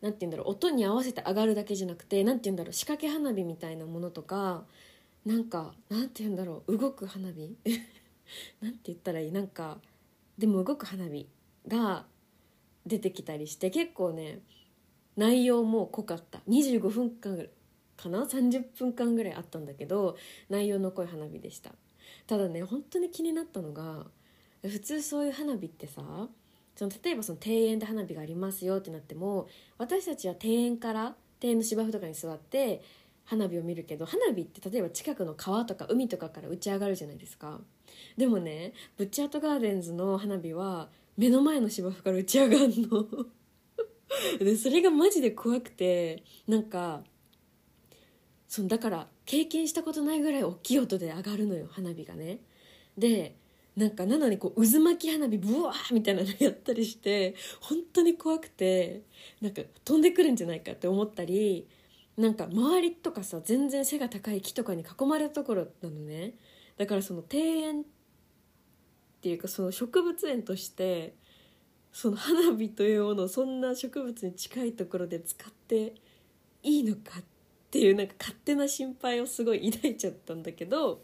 [0.01, 4.65] 何て言うんだろう音に合わせて上がるだけじゃなくて何て言うんだろう仕掛け花火みたいなものとか
[5.25, 7.57] なんかなんて言うんだろう動く花火？
[8.61, 9.33] なんて言ったらいい？
[9.33, 9.79] なんか
[10.39, 11.29] でも動く花火
[11.69, 12.07] が
[12.87, 14.41] 出てきたりして結構ね
[15.17, 16.41] 内容も濃かった。
[16.49, 17.49] 25分間
[17.97, 20.17] かな？30分間ぐらいあったんだけど
[20.49, 21.73] 内容の濃い花火でした。
[22.27, 24.07] ただね本当に気になったのが
[24.63, 26.03] 普通そういう花火ってさ
[26.77, 32.83] その例えばその庭園で花火がありますよってなっても私たちは庭園から庭園の芝生とかに座って
[33.25, 37.61] 花火を見るけど花火って例えば近くの川とか海とかから打ち上がるじゃないですか。
[38.17, 43.07] でもねブッチャートガーデンズの花火は目の前の芝生から打ち上がるの。
[44.39, 47.03] でそれがマジで怖くてなんか
[48.49, 52.41] そのだから経験したことないぐらい大きい音で上がるのよ花火がね。
[52.99, 53.37] で
[53.77, 59.03] なんかなのにこう渦巻き花火ブワーみたいなのやったりして本当に怖くて
[59.41, 61.67] なんか飛んでくるんじゃないかって思ったり
[62.19, 66.35] なんか周りとかさ全然背が高い木とかに囲まれたところなのね。
[66.77, 67.85] だからその庭園っ
[69.23, 71.15] ていうかその植物園として
[71.93, 75.95] その花火というものをそんな植物に近いところで使って
[76.63, 77.23] いいのかっ
[77.73, 81.01] ていうなんか勝手な心配をすごい抱いちゃったんだけど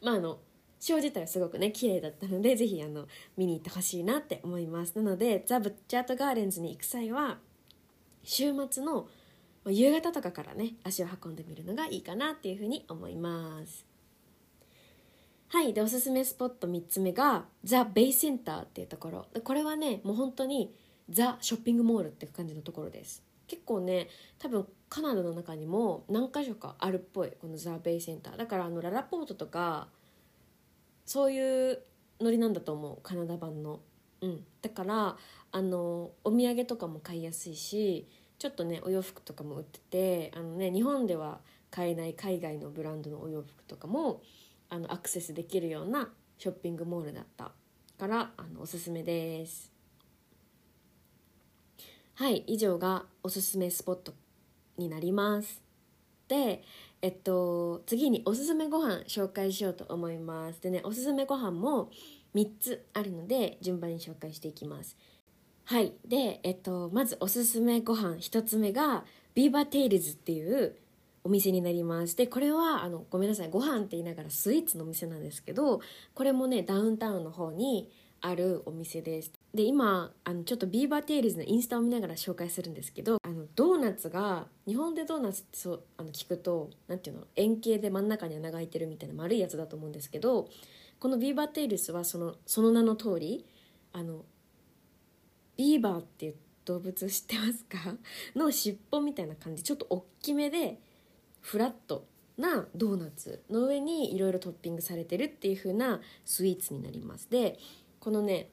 [0.00, 0.38] まああの
[0.78, 4.94] シ自体はすごくね綺麗だったのでぜひあの見に行ってほしいなって思います。
[4.94, 7.38] なのでザ・ブッチャート・ガーデンズに行く際は
[8.22, 9.08] 週末の
[9.66, 13.84] 夕方とかからね足を運んでみるのがいいかなっていうふうに思います。
[15.48, 19.26] はいでおすすめスポット3つ目がザ・ベイセンターっていうところ。
[19.32, 20.72] でこれはねもう本当に
[21.08, 23.24] ザ・ショッピングモールっていう感じのところです。
[23.48, 28.36] 結構ね多分カナダの中にも何か所かあるっぽいこのザ・ベイセンター。
[28.36, 29.88] だからあのララポートとか
[31.04, 31.82] そういう
[32.20, 33.80] ノリなんだと思うカナダ版の。
[34.20, 34.44] うん。
[34.62, 35.16] だから
[35.52, 44.22] あのお土産とかも買いやすいしちょっとねお洋服とかも売っててあのね日本では買えない海外のブランドのお洋服とかも
[44.68, 47.52] あのアクセスできるようなショッピングモールだった
[47.98, 49.72] からあのおすすめです。
[52.14, 54.14] はい以上がおすすめスポット。
[54.78, 55.62] になります。
[56.28, 56.62] で
[57.02, 60.60] えっと次におすすめご飯紹介しようと思います。
[60.60, 61.90] でねおすすめご飯も
[62.34, 64.96] 3つあるので順番に紹介していきます。
[65.64, 65.94] はい。
[66.06, 70.76] でえっとまずおすすめご飯1つ目が BeaverTails っていう
[71.24, 72.16] お店になります。
[72.16, 75.80] でこれはあのごめんなさいご飯って言いながらスイーツのお店なんですけど
[76.14, 79.32] これもねダウンタウンの方にあるお店です。
[79.56, 90.48] で今あのちょっと BeaverTails のインスタを見ながら紹介するんですけどあのドーナツが日本でドーナツってそうあの聞くと何ていうの円形で真ん中に穴が開いてるみたいな丸いやつだと思うんですけど
[91.00, 93.44] この BeaverTails はそのその名の通り
[93.92, 94.24] あの
[95.56, 96.34] ビーバーっていう
[96.66, 97.96] 動物知ってますか？
[98.34, 100.78] の尻尾みたいな感じちょっと大きめで
[101.40, 102.04] フラット
[102.36, 107.30] なドーナツの上にいろいろトッピングされてるっていう風なスイーツになります。
[107.30, 107.58] で
[108.00, 108.50] このね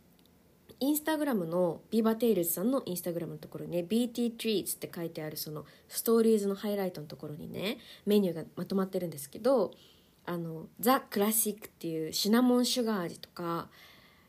[0.84, 9.72] インスタグラムの BeaverTails さんのインスタグラムのところにね BT Treats って書いてあるそのストーリーズのハイライトのところにねメニューがまとまってるんですけど
[10.26, 13.70] あのザ・クラシックっていうシナモンシュガー味とか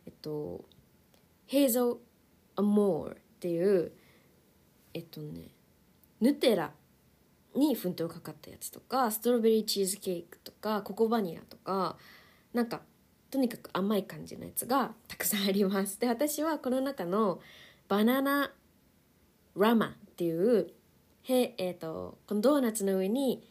[0.07, 0.64] えっと
[1.47, 1.97] ヘーゾー・
[2.55, 3.90] アモーっていう
[4.93, 5.49] えっとね
[6.21, 6.71] ヌテラ
[7.57, 11.97] に粉糖かかったやつとかストロベリーチーズケーキとかココバニラとか
[12.53, 12.83] なんか
[13.35, 15.99] とにかく甘い感じのやつがたくさんあります。
[15.99, 17.40] で私はこの中の
[17.88, 18.53] バナナ
[19.57, 20.70] ラマっていう
[21.25, 23.42] へ、えーと、このドーナツの上に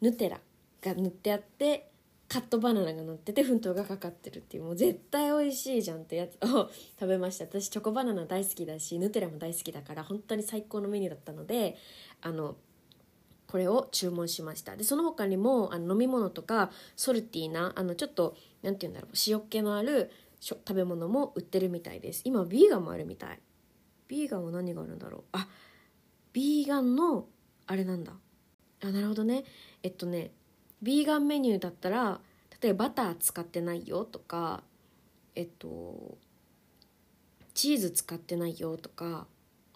[0.00, 0.40] ヌテラ
[0.80, 1.90] が塗ってあって
[2.26, 7.44] カットバナナが乗ってて粉糖がかかってるっていうもう絶対美味しいじゃんってやつを 食べました。
[7.44, 11.76] 私チョコバナナ大好きだしヌテラも大好きだから本当に最高のメニューだったので
[12.22, 12.56] あの
[13.46, 14.76] これを注文しました。
[14.76, 22.22] でその他にもあの飲み物とかソルティーなあのちょっと何て言うんだろう塩気のある食べ物も売ってるみたいです。
[22.24, 23.40] 今ビーガンもあるみたい。
[24.08, 25.22] ビーガンは何があるんだろう？
[25.32, 25.48] あ
[26.32, 27.26] ビーガンの
[27.66, 28.12] あれなんだ。
[28.84, 29.44] あなるほどね。
[29.82, 30.32] えっとね
[30.82, 32.20] ビーガンメニューだったら
[32.60, 34.62] 例えばバター使ってないよとか
[35.34, 36.18] えっと
[37.54, 39.26] チーズ使ってないよとか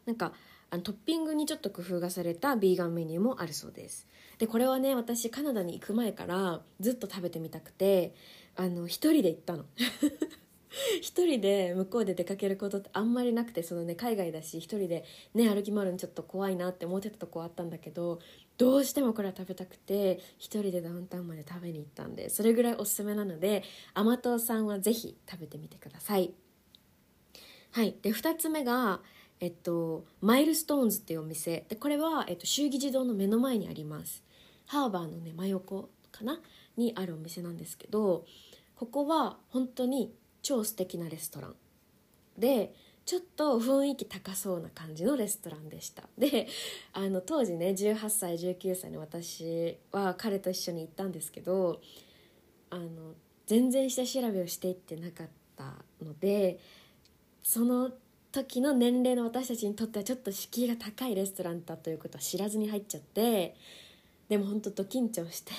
[0.05, 0.33] なんか
[0.71, 4.07] あのトッピングにちょっと工夫がされたビーガンメニューもあるそうです。
[4.39, 8.15] でこれはね私カナダに行く前からずっと食べてみたくて
[8.57, 9.65] あの一人で行ったの。
[11.03, 15.05] 一人で向こうで出かけることってあんまりなくてそのね海外だし一人で
[15.35, 18.21] ね歩き回るのちょっと怖いなって思ってたとこあったんだけど
[18.57, 26.33] どうしてもこれは食べたくて一人でダウンタウンまで食べに行ったんでそれぐらいおすすめなので甘党さんはぜひ食べてみてください。
[27.73, 27.97] はい。
[28.03, 29.01] で2つ目が
[29.41, 31.65] えっと、 Milestones っていうお店。
[31.69, 34.23] でこれは、えっと、州議事堂の目の前にあります。
[34.67, 36.41] ハーバーのね真横かな？
[36.77, 38.25] にあるお店なんですけど
[38.77, 41.55] ここは本当に超素敵なレストラン。
[42.39, 42.75] で
[43.07, 46.05] ちょっと雰囲気高そうな感じのレストランでした。
[46.19, 46.47] で
[46.93, 51.81] あの当時ね18歳19歳の私は彼と一緒に行ったんですけど
[52.69, 53.15] あの
[53.47, 55.65] 全然下調べをしていってなかった
[56.05, 56.61] ので
[57.43, 57.91] その
[58.33, 63.57] 時の年齢の私たちにとってはちょっと敷居が高いレストランだということは知らずに入っちゃって
[64.29, 65.53] でも本当と緊張して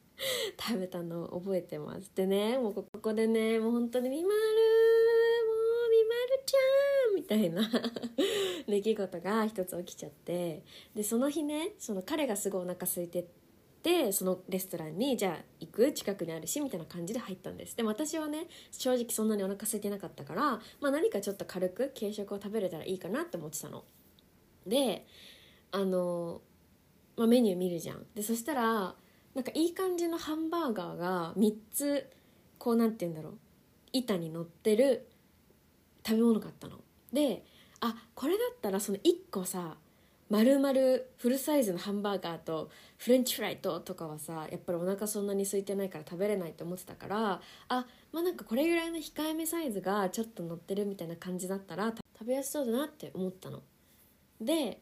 [0.58, 2.10] 食べたのを覚えてます。
[2.14, 7.70] でねもうここでねもう本当に「みまるもうみまるちゃん」みたいな
[8.66, 10.62] 出来事が一つ起きちゃって
[10.94, 13.26] でその日ねその彼がすごいお腹空いて
[13.86, 15.92] でそのレストランにじゃあ行く？
[15.92, 17.76] 近くにあるしみたいな感じで入ったんです。
[17.76, 20.42] でも私はね正直そんなにお腹空いてなかったから、
[20.80, 23.84] まあ、何かちょっと軽く軽食を食べれたらいいかなって思ってたの。
[24.66, 25.06] で
[25.70, 26.40] あの、
[27.16, 28.04] まあ、メニュー見るじゃん。
[28.12, 28.96] でそしたら
[29.36, 32.10] なんかいい感じのハンバーガーが3つ
[32.58, 33.38] こうなんて言うんだろう
[33.92, 35.06] 板に乗ってる
[36.04, 36.80] 食べ物買ったの。
[37.12, 37.44] で
[37.78, 39.76] あこれだったらその1個さ
[40.28, 40.72] 丸々
[41.18, 42.68] フルサイズのハンバーガーと
[42.98, 53.62] フレンチフライととかはさやっぱりお腹そんなに空いてないから食べれないって思ってたからあまあなんかこれぐらいの控えめサイズがちょっと乗ってるみたいな感じだったら食べやすそうだなって思ったの。
[54.40, 54.80] で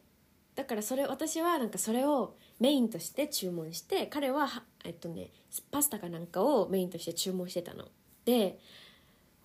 [0.55, 4.47] だからそれ私はなんかそれをメインとして注文して彼は
[4.83, 5.29] えっとね
[5.69, 7.85] パスタかなんかをメインとして注文してたの。
[8.23, 8.57] で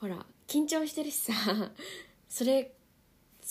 [0.01, 1.35] ほら緊張してるしさ
[2.29, 2.73] それ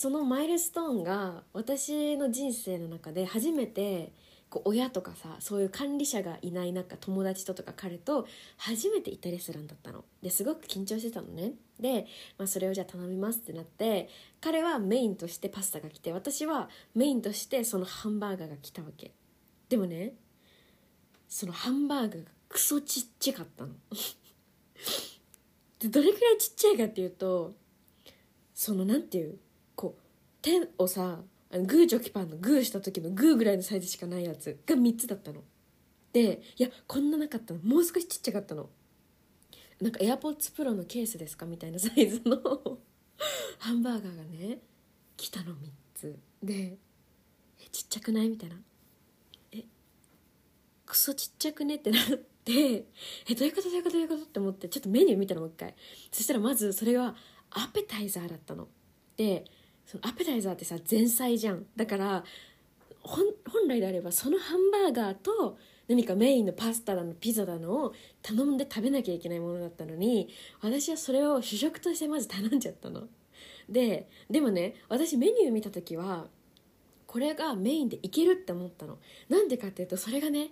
[0.00, 4.14] そのマイルストーンが私の人生の中で初めて
[4.48, 8.26] こう親とかさそういう管理者がいない中友達ととか彼と
[8.56, 10.06] 初めて行ったレストランだったの。
[10.22, 11.52] ですごく緊張してたのね。
[11.78, 12.06] で、
[12.38, 14.08] まあ、それをじゃあ頼みますってなって
[14.40, 19.12] 彼はメインとしてパスタが来て私はメインとしてそのハンバーガーが来たわけ。
[19.68, 20.14] でもね
[21.28, 23.74] そのハンバーガーがクソちっちゃかったの。
[25.78, 27.52] でどれくらいちっちゃいかっていうと
[28.54, 29.38] そのなんていう
[30.42, 31.20] 手をさ
[31.50, 35.42] グーチョキパンのグーした時のグーぐらいのサイズしかないやつが3つだったの。
[36.12, 37.60] でいやこんななかったの。
[37.60, 38.70] もう少しちっちゃかったの。
[39.80, 42.38] なんか AirPods Pro のケースですかみたいなサイズの
[43.58, 44.60] ハンバーガーがね
[45.16, 45.56] 来たの3
[45.94, 46.18] つ。
[46.42, 46.78] で
[47.58, 48.56] えちっちゃくないみたいな。
[49.52, 49.64] え
[50.86, 52.08] クソちっちゃくねってなっ
[52.44, 52.86] て
[53.28, 55.74] えどういうことどういうことどういうことって思ってちょっとメニュー見たのもう一回。
[56.12, 57.16] そしたらまずそれは
[57.50, 58.68] アペタイザーだったの。
[59.16, 59.44] で
[59.86, 61.66] そのアペタイザーってさ前菜じゃん。
[61.76, 62.24] だから
[63.02, 63.24] 本
[63.68, 65.58] 来であればそのハンバーガーと
[65.88, 70.28] 何かメインのパスタだのピザだのを頼んで食べなきゃいけないものだったのに
[70.60, 73.08] 私はそれを主食としてまず頼んじゃったの。
[73.68, 76.26] ででもね私メニュー見た時は
[77.06, 78.98] これがメインでいけるって思ったの。
[79.28, 80.50] なんでかっていうとそれがね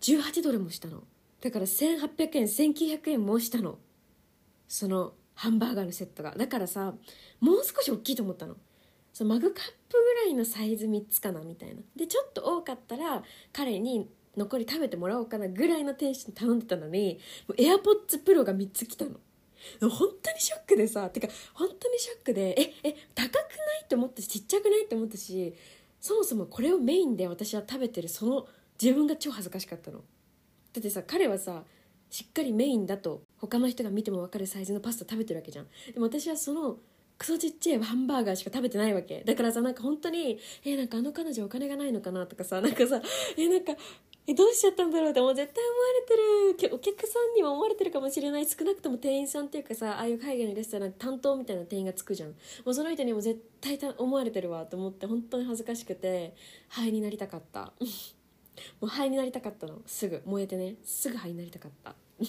[0.00, 1.02] 18ドルもしたの。
[1.40, 3.78] だから1800円1900円もしたの。
[4.68, 6.34] そのハンバーガーのセットが。
[6.36, 6.94] だからさ
[7.40, 8.56] もう少し大きいと思ったの。
[9.12, 11.76] そのマグカップぐらいのサイズ3つかなみたいな。
[11.94, 13.22] でちょっと多かったら
[13.52, 19.12] 彼に残り食べてもらおうかなぐらいのテンション頼んでたのにもう AirPods Pro が3つ来たの。
[19.80, 19.90] 本
[20.22, 25.54] 当にショックでさてか本当にショックでええ高くないって思ったしちっちゃくないって思ったし
[26.00, 28.48] そもそもこれをメインで私は食べてるその
[28.80, 29.98] 自分が超恥ずかしかったの。
[29.98, 30.02] だ
[30.80, 31.62] ってさ彼はさ
[32.10, 35.66] しっかりメインだと他の人が見ても分かるサイズのパスタ食べてるわけじゃん。
[35.92, 36.76] でも私はその
[37.18, 39.22] クソちっちゃいハンバーガーしか食べてないわけ。
[39.24, 43.02] だからさなんか本当にえー、なんかあの彼女お金がないのかなとかさなんかさ
[43.36, 43.72] えー、なんか
[44.26, 45.86] えどうしちゃったんだろうってもう絶対思わ
[46.52, 46.74] れてる。
[46.74, 48.46] お客さんにも思われてるかもしれない。
[48.46, 52.30] 少なくとも店員さんっていうかさああいう海外のレストラン担当みたいな店員がつくじゃん。
[52.30, 52.36] も
[52.66, 56.34] うその人にも絶対思われてるわと思って本当に恥ずかしくて
[56.68, 57.72] 灰になりたかった。
[58.80, 59.80] もう灰になりたかったの。
[59.86, 60.74] すぐ燃えてね。
[60.84, 61.94] すぐ灰になりたかった。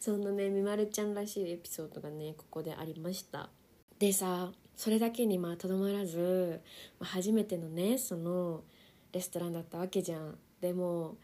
[0.00, 3.50] そんなねみまるちゃんらしいエピソードがねここでありました。
[3.98, 6.60] でさそれだけにまあとどまらず、
[7.00, 8.62] 初めてのねその
[9.12, 10.38] レストランだったわけじゃん。
[10.60, 11.16] でも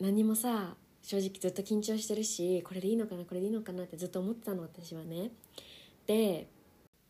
[0.00, 5.30] 何もさ正直ずっと緊張してるしこれでいいのかなこれでいいのかなってずっと思ってたの私はね。
[6.06, 6.48] で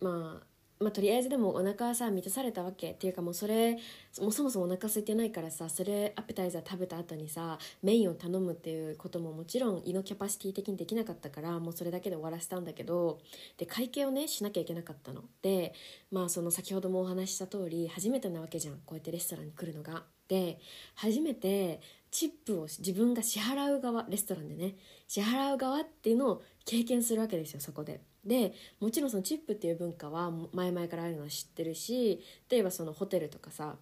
[0.01, 0.47] まあ
[0.79, 3.79] まあ、とりあえずでもお腹はさ満たされたわけっていうかもうそれ
[4.21, 13.19] もうそもそもお腹空いてないからさそれアペタイザー食べた後にさメインを頼むっていうことももちろん胃のキャパシティ的にできなかったからもうそれだけで終わらせたんだけど
[13.57, 15.73] で会計をねしなきゃいけなかったので
[16.11, 20.05] まあその先ほどもお話しした通り初めてなわけじゃんこうやってレストランに来るのが。
[20.29, 20.59] で
[20.97, 24.75] 初めてチップを自分が支払う側レストランでね
[25.07, 28.01] 支払う側っていうのを経験するわけですよそこで。
[28.27, 32.21] でもちろんそのチップっていう文化は前々からあるのは知ってるし
[32.51, 33.77] 例えばそのホテルとかさ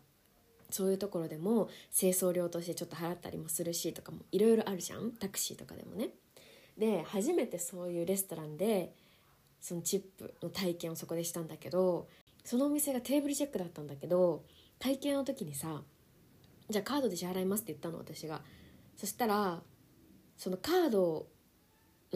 [0.71, 6.11] そういうところでも清掃料としてちょっと払ったりもするしとかもいろいろあるじゃんタクシーとかでもね。
[6.77, 8.93] で初めてそういうレストランで
[9.61, 12.09] そのチップの体験をそこでしたんだけど
[12.45, 14.43] そのお店がテーブルチェックだったんだけど
[14.81, 15.83] 体験の時にさ
[16.69, 18.43] 「じゃあカードで支払います」って言ったの私が。
[18.97, 19.63] そしたら
[20.37, 21.27] そのカード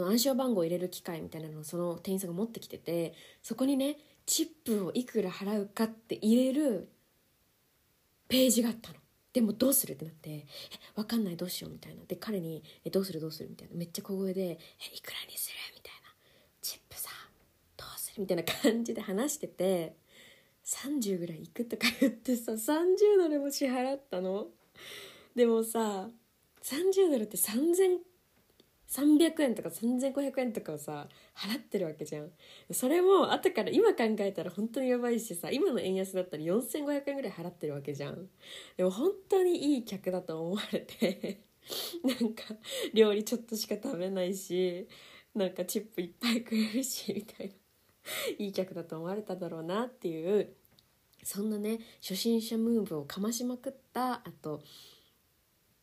[0.00, 3.96] の暗証番号を入れる機械みたいなのをその店員さんが持ってきててそこにね
[4.26, 6.88] チップをいくら払うかって入れる
[8.28, 8.96] ページがあったの。
[9.32, 10.46] でもどうするってなって「え
[10.96, 14.42] 分かんないどうしよう」みたいなで彼に「えどうするどうする?」みたいなめっちゃ小声で
[14.92, 16.14] 「えいくらにする?」みたいな
[16.60, 17.10] 「チップさ
[17.76, 19.96] どうする?」みたいな感じで話してて
[20.64, 24.48] 30ぐらいいくとか言ってさ30ドルも支払ったの
[25.36, 26.10] でもさ
[26.62, 27.98] 30ドルって3000
[28.88, 32.30] 300円とか3500円とかをさ払ってるわけじゃん。
[32.70, 38.28] それも後から今考えたら本当にやばいしさ今の円安だったら4500円ぐらい払ってるわけじゃん。
[38.76, 41.42] でも本当にいい客だと思われて
[42.02, 42.44] なんか
[42.94, 44.88] 料理ちょっとしか食べないし
[45.34, 47.52] なんかチップいっぱいくれるしみたいな。
[48.38, 50.54] いい客だと思われただろうなっていう
[51.22, 54.62] そんなね初心者ムーブをかましまくったあと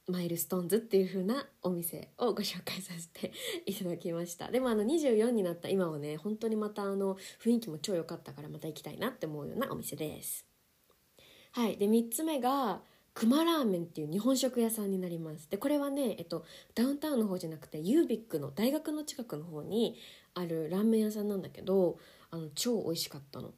[0.08, 3.32] Milestones っていう風なお店をご紹介させて
[3.66, 4.52] いただきました。
[4.52, 10.46] でもあの24になった今はね本当にまたあの雰囲気も超良かったからまた行きたいなって思うようなお店です。
[11.54, 11.78] はい。
[11.78, 12.82] で3つ目が
[13.16, 15.50] クマラーメンっていう日本食屋さんになります。
[15.50, 16.46] でこれはね、えっと、
[16.76, 19.98] ダウンタウンの方じゃなくてユービックの大学の近くの方に
[20.34, 21.98] あるラーメン屋さんなんだけど
[22.30, 23.54] あの超美味しかったの。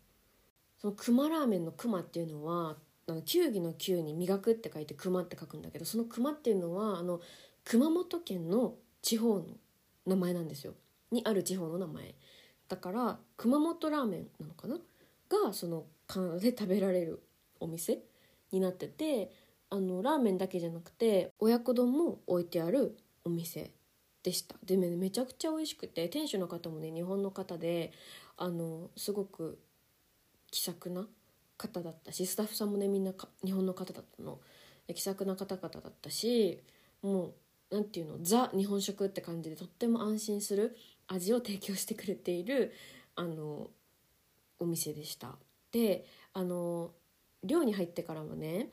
[0.79, 2.77] そのクマラーメンのクマっていうのは
[3.07, 7.21] あの球技の球に磨くって書いて熊って書くんだけどその熊っていうのはあの
[7.63, 9.45] 熊本県の地方の
[10.05, 10.73] 名前なんですよ。
[11.11, 12.15] にある地方の名前。
[12.67, 14.77] だから熊本ラーメンなのかな？
[15.29, 17.21] がそのカナダで食べられる
[17.59, 17.99] お店
[18.51, 19.31] になってて
[19.69, 23.71] あのラーメンだけじゃなくて親子丼も置いてあるお店
[24.23, 24.55] でした。
[24.65, 27.93] でめちゃくちゃ美味しくて店主の方もね日本の方で
[28.37, 29.59] あのすごく
[30.51, 31.07] 気さくな
[31.57, 33.11] 方だったしスタッフさんもねみんな
[33.43, 34.39] 日本の方だったの。
[34.93, 36.63] 気さくな方々だったし
[37.01, 37.33] もう
[37.69, 40.77] 何て言うのザ日本食って感じでとっても安心する
[41.07, 42.73] 味を提供してくれている
[43.15, 43.69] あの
[44.59, 45.35] お店でした。
[45.71, 46.91] であの
[47.43, 48.69] 寮に入ってからもね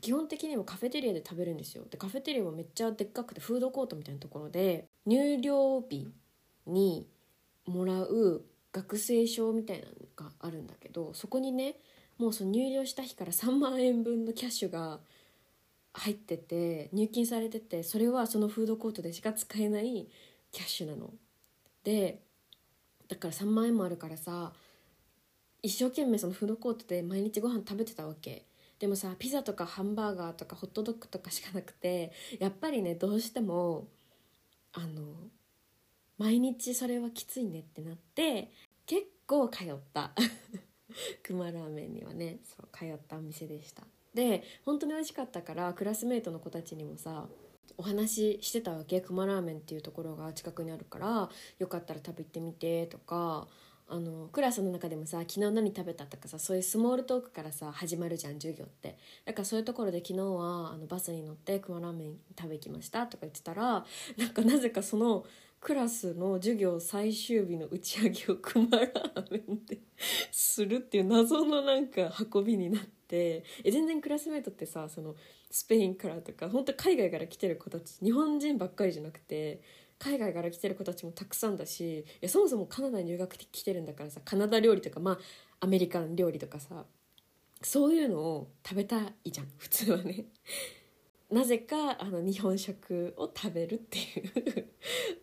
[0.00, 1.84] 基本的にはカフェテリアで食べるんですよ。
[1.90, 6.08] でカフェテリアもめっちゃでっかくてフードコートみたいなところで入寮日
[6.66, 7.06] に
[7.66, 11.76] もらう学生証みたいなのがあるんだどそこにね
[12.18, 15.00] もうその入寮した日から3万円分のキャッシュが
[15.92, 20.08] 入ってて入金されててそれはそのフードコートでしか使えない
[20.52, 21.10] キャッシュなの。
[21.82, 22.22] で
[23.08, 24.52] だから3万円もあるからさ
[25.62, 28.46] 一生懸命そのフードコートで毎日ご飯食べてたわけ
[28.78, 33.88] でもさピザとかハンバーガーとかホットドッグとかしかなくてやっぱりねどうしても
[34.72, 35.02] あの
[36.18, 38.50] 毎日それはきついねってなって
[38.86, 40.12] 結構通った
[41.22, 43.82] 熊ラーメンにはねそう通ったお店でした。
[44.14, 47.28] で本当に美味しかったからクラスメートの子たちにもさ
[47.76, 49.00] お話ししてたわけ？
[49.00, 53.48] 熊ラーメンっていうところが近くにあるからよかったら食べてみてとか
[53.92, 58.98] あのクラスの中でもさ昨日何食べたとかさそういうスモールトークからさ始まるじゃん授業って。
[59.24, 63.84] だからそういうところで昨日はあのバスに乗って熊ラーメン食べ行きましたとか言ってたら
[64.16, 65.24] なんかなぜかその
[65.60, 69.78] クラスの授業最終日の打ち上げを熊ラーメンで
[70.32, 75.14] するっていう謎のなんか運びになってえ全然クラスメートってさその
[75.50, 79.60] スペインからとか本当海外から来てる子たち日本人ばっかりじゃなくて
[79.98, 85.18] 海外から来てる子たちもたくさんだしいやそもそもカナダに留学来てるんだからさカナダ料理とかまあ
[85.60, 86.86] アメリカン料理とかさ
[87.60, 90.24] そういうのを食べたいじゃん普通はね。
[91.30, 94.02] なぜかあの日本食を食べるってい
[94.58, 94.68] う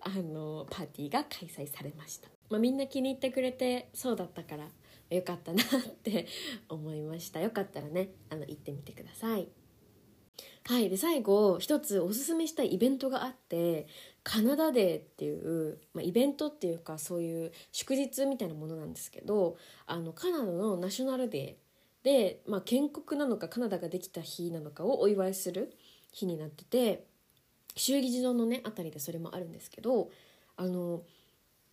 [0.02, 4.68] あのパーティーが開催されました、まあ、みんな気に入ってくれてそうだったから
[5.10, 5.66] よかったなっ
[6.04, 6.28] て
[6.70, 7.40] 思いました。
[7.40, 9.48] よかったらねあの行ってみてください。
[10.66, 10.90] はい。
[10.90, 13.88] で最後一つおすすめしたいイベントがあって
[14.24, 19.56] カナダデーっていう、まあ、イベントっていうかそういう祝日みたいなものなんですけど
[19.86, 25.74] あのカナダのナショナルデーで、まあ、建国なのかカナダができた日なのかをお祝いする
[26.12, 27.06] 日になってて
[27.76, 30.10] 衆議事堂のね辺りでそれもあるんですけど
[30.56, 31.04] あの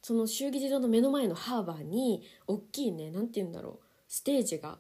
[0.03, 3.79] その衆議事堂の目の前のハーバーに大きいね何て言うんだろう
[4.09, 4.79] ステージが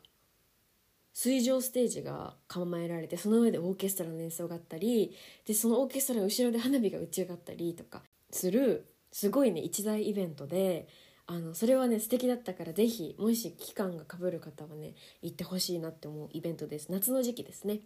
[1.14, 10.88] 水上ステージが構えられてその上でオーケストラの演奏があったりでそのオーケストラの後ろで花火が打ち上がったりとかするすごいね一大イベントで
[11.26, 16.90] あのそれはね素敵だったから是非もし期間がかぶる方はね行ってほしいなって思うイベントです。
[16.90, 17.80] 夏の時期ですね。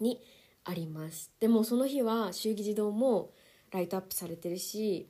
[0.00, 0.20] に
[0.64, 1.30] あります。
[1.40, 3.32] でもその日は衆議児童も
[3.70, 5.08] ライトアップされてるし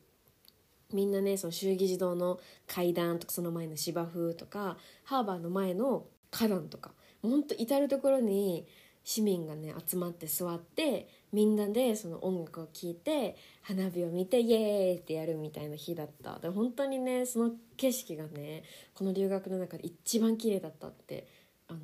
[0.93, 6.93] みんなねその衆議児童の階段とかその前の芝生とかハーバーの前の花壇とか
[7.23, 8.67] ほんと至る所に
[9.05, 16.39] 市民がね集まって座ってみんなでその音楽を聴いて花火を見てイエーイってやるみたいな日だった。
[16.39, 18.63] で本当にねその景色がね
[18.95, 21.27] この留学の中で一番綺麗だったって
[21.69, 21.81] あの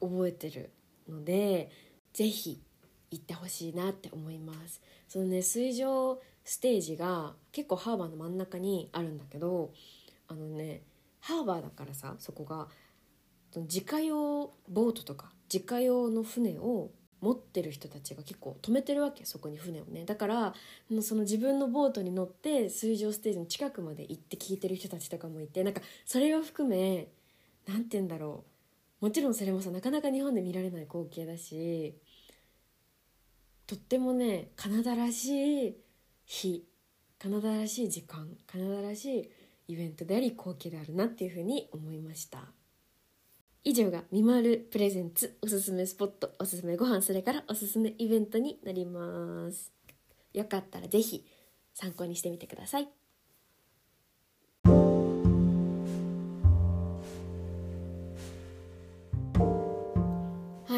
[0.00, 0.70] 覚えてる
[1.08, 1.70] ので
[2.14, 2.58] 是非
[3.10, 4.80] 行ってほしいなって思います。
[5.08, 9.72] そのね水上ステージが結構ハーバーの真ん中にあるんだけど
[10.28, 10.82] あのね
[11.20, 12.68] ハーバーだからさそこが
[13.56, 16.90] 自家用ボートとか自家用の船を
[17.20, 20.04] 持ってる人たちが結構止めてるわけそこに船をね。
[20.04, 20.54] だから
[21.00, 27.08] その自分のボートに乗って水上ステージの近くまで行って聞いてる人たちとかもいてなんかそれを含め
[27.66, 28.44] 何て言うんだろ
[29.00, 29.04] う。
[29.04, 31.94] もちろんそれもさなかなか日本で見られない光景だし
[33.66, 35.76] とってもねカナダらしい
[36.26, 36.64] 日
[37.18, 39.30] カナダらしい時間カナダらしい
[39.68, 42.38] イベントであり光景であるなっていうふうに思いました。
[43.66, 49.72] 以上がみまるプレゼンツおすすめスポットおすすめご飯それからおすすめイベントになります。
[50.34, 51.24] よかったら是非
[51.72, 52.88] 参考にしてみてください。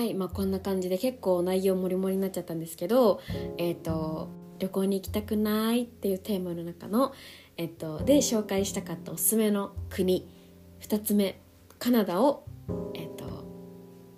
[0.06, 3.20] はいまあこんな感じで結構内容もりもりになっちゃったんですけど
[3.58, 4.28] えっ、ー、と
[4.60, 7.12] 旅行に行きたくないっていうテーマの中の、
[7.56, 10.28] えっと、で紹介したかったおすすめの国
[10.80, 11.40] 2つ目
[11.80, 12.44] カナダを、
[12.94, 13.45] えっと、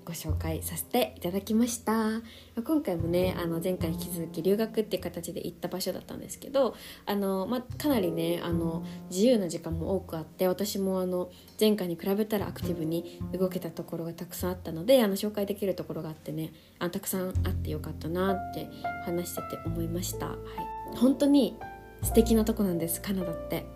[0.08, 2.22] ご紹介させていただきました。
[2.64, 11.30] 今回もねあの前回引き続き留学っていう形で行った場所だったんですけどあの、まかなりねあの自由な時間も多くあって私もあの
[11.60, 18.66] 前回に比べたらアクティブに動けたところがたくさんあったのであの紹介できるところがあってねあたくさんあってよかったなって
[19.04, 20.28] 話してて思いました。
[20.28, 21.54] はい、本当に
[22.02, 23.66] 素敵なとこなんですカナダって。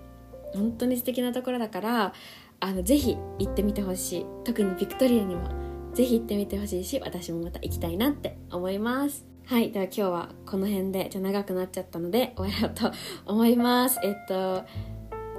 [0.55, 2.15] 本当に素敵なところだから
[2.61, 4.27] あのぜひ行ってみてほしい。
[4.45, 5.72] 特にビクトリアには。
[5.95, 12.93] ぜひ行ってみてほしいし私もまた行きたいなって思いますはいでは今日はこの辺でじゃ長くなっちゃったので終わろうと
[13.27, 14.65] 思います えっと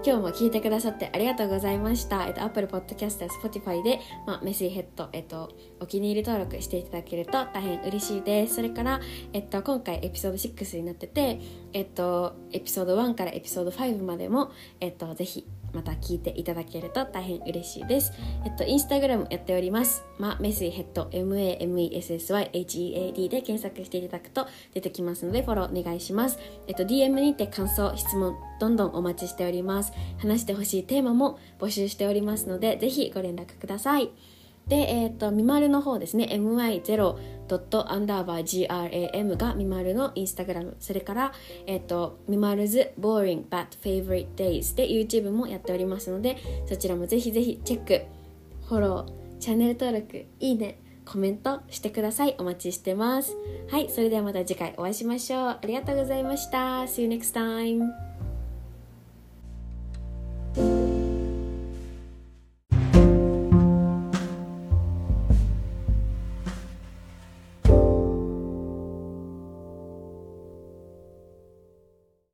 [0.05, 2.25] 今日も聞いてくださってありがとうございました。
[2.27, 8.55] えっと、Apple Podcast や Spotify で、まあ、メシーヘッド、えっと、お気に入り登録していただけると大変嬉しいです。
[8.55, 8.99] それから、
[9.31, 11.39] えっと、今回エピソード6になってて、
[11.71, 14.51] えっと、エピソード1からエピソード5までも、
[14.81, 18.13] えっと、ぜひまた聞いていただけると大変嬉しいです。
[18.45, 20.03] えっと、インスタグラムやっております。
[20.17, 21.93] ま、メスイヘッド、MAMESSYHEAD
[23.29, 26.39] で検索していただくと出てきますので、フォローお願いします。
[26.67, 29.91] えっと、DM にて感想、質問、どんどんお待ちしております。
[30.19, 34.09] 話してほしいテーマも募集しておりますので、ぜひご連絡ください。
[34.67, 37.17] で、えっ、ー、と、みまるの方ですね、my0
[37.87, 41.33] アンダーバー gram がみまるのインスタグラム、それから、
[41.67, 46.37] えっ、ー、と、みまるず boring but favorite days で YouTube もやっておりますので、
[46.67, 48.05] そちらもぜひぜひチェック、
[48.67, 52.35] フォロー、チャンネル登録、いいね、コメントしてください。
[52.39, 53.35] お待ちしてます。
[53.69, 55.47] はい、それではまた次回お会いしましょう。
[55.49, 56.83] ありがとうございました。
[56.83, 58.12] See you next time.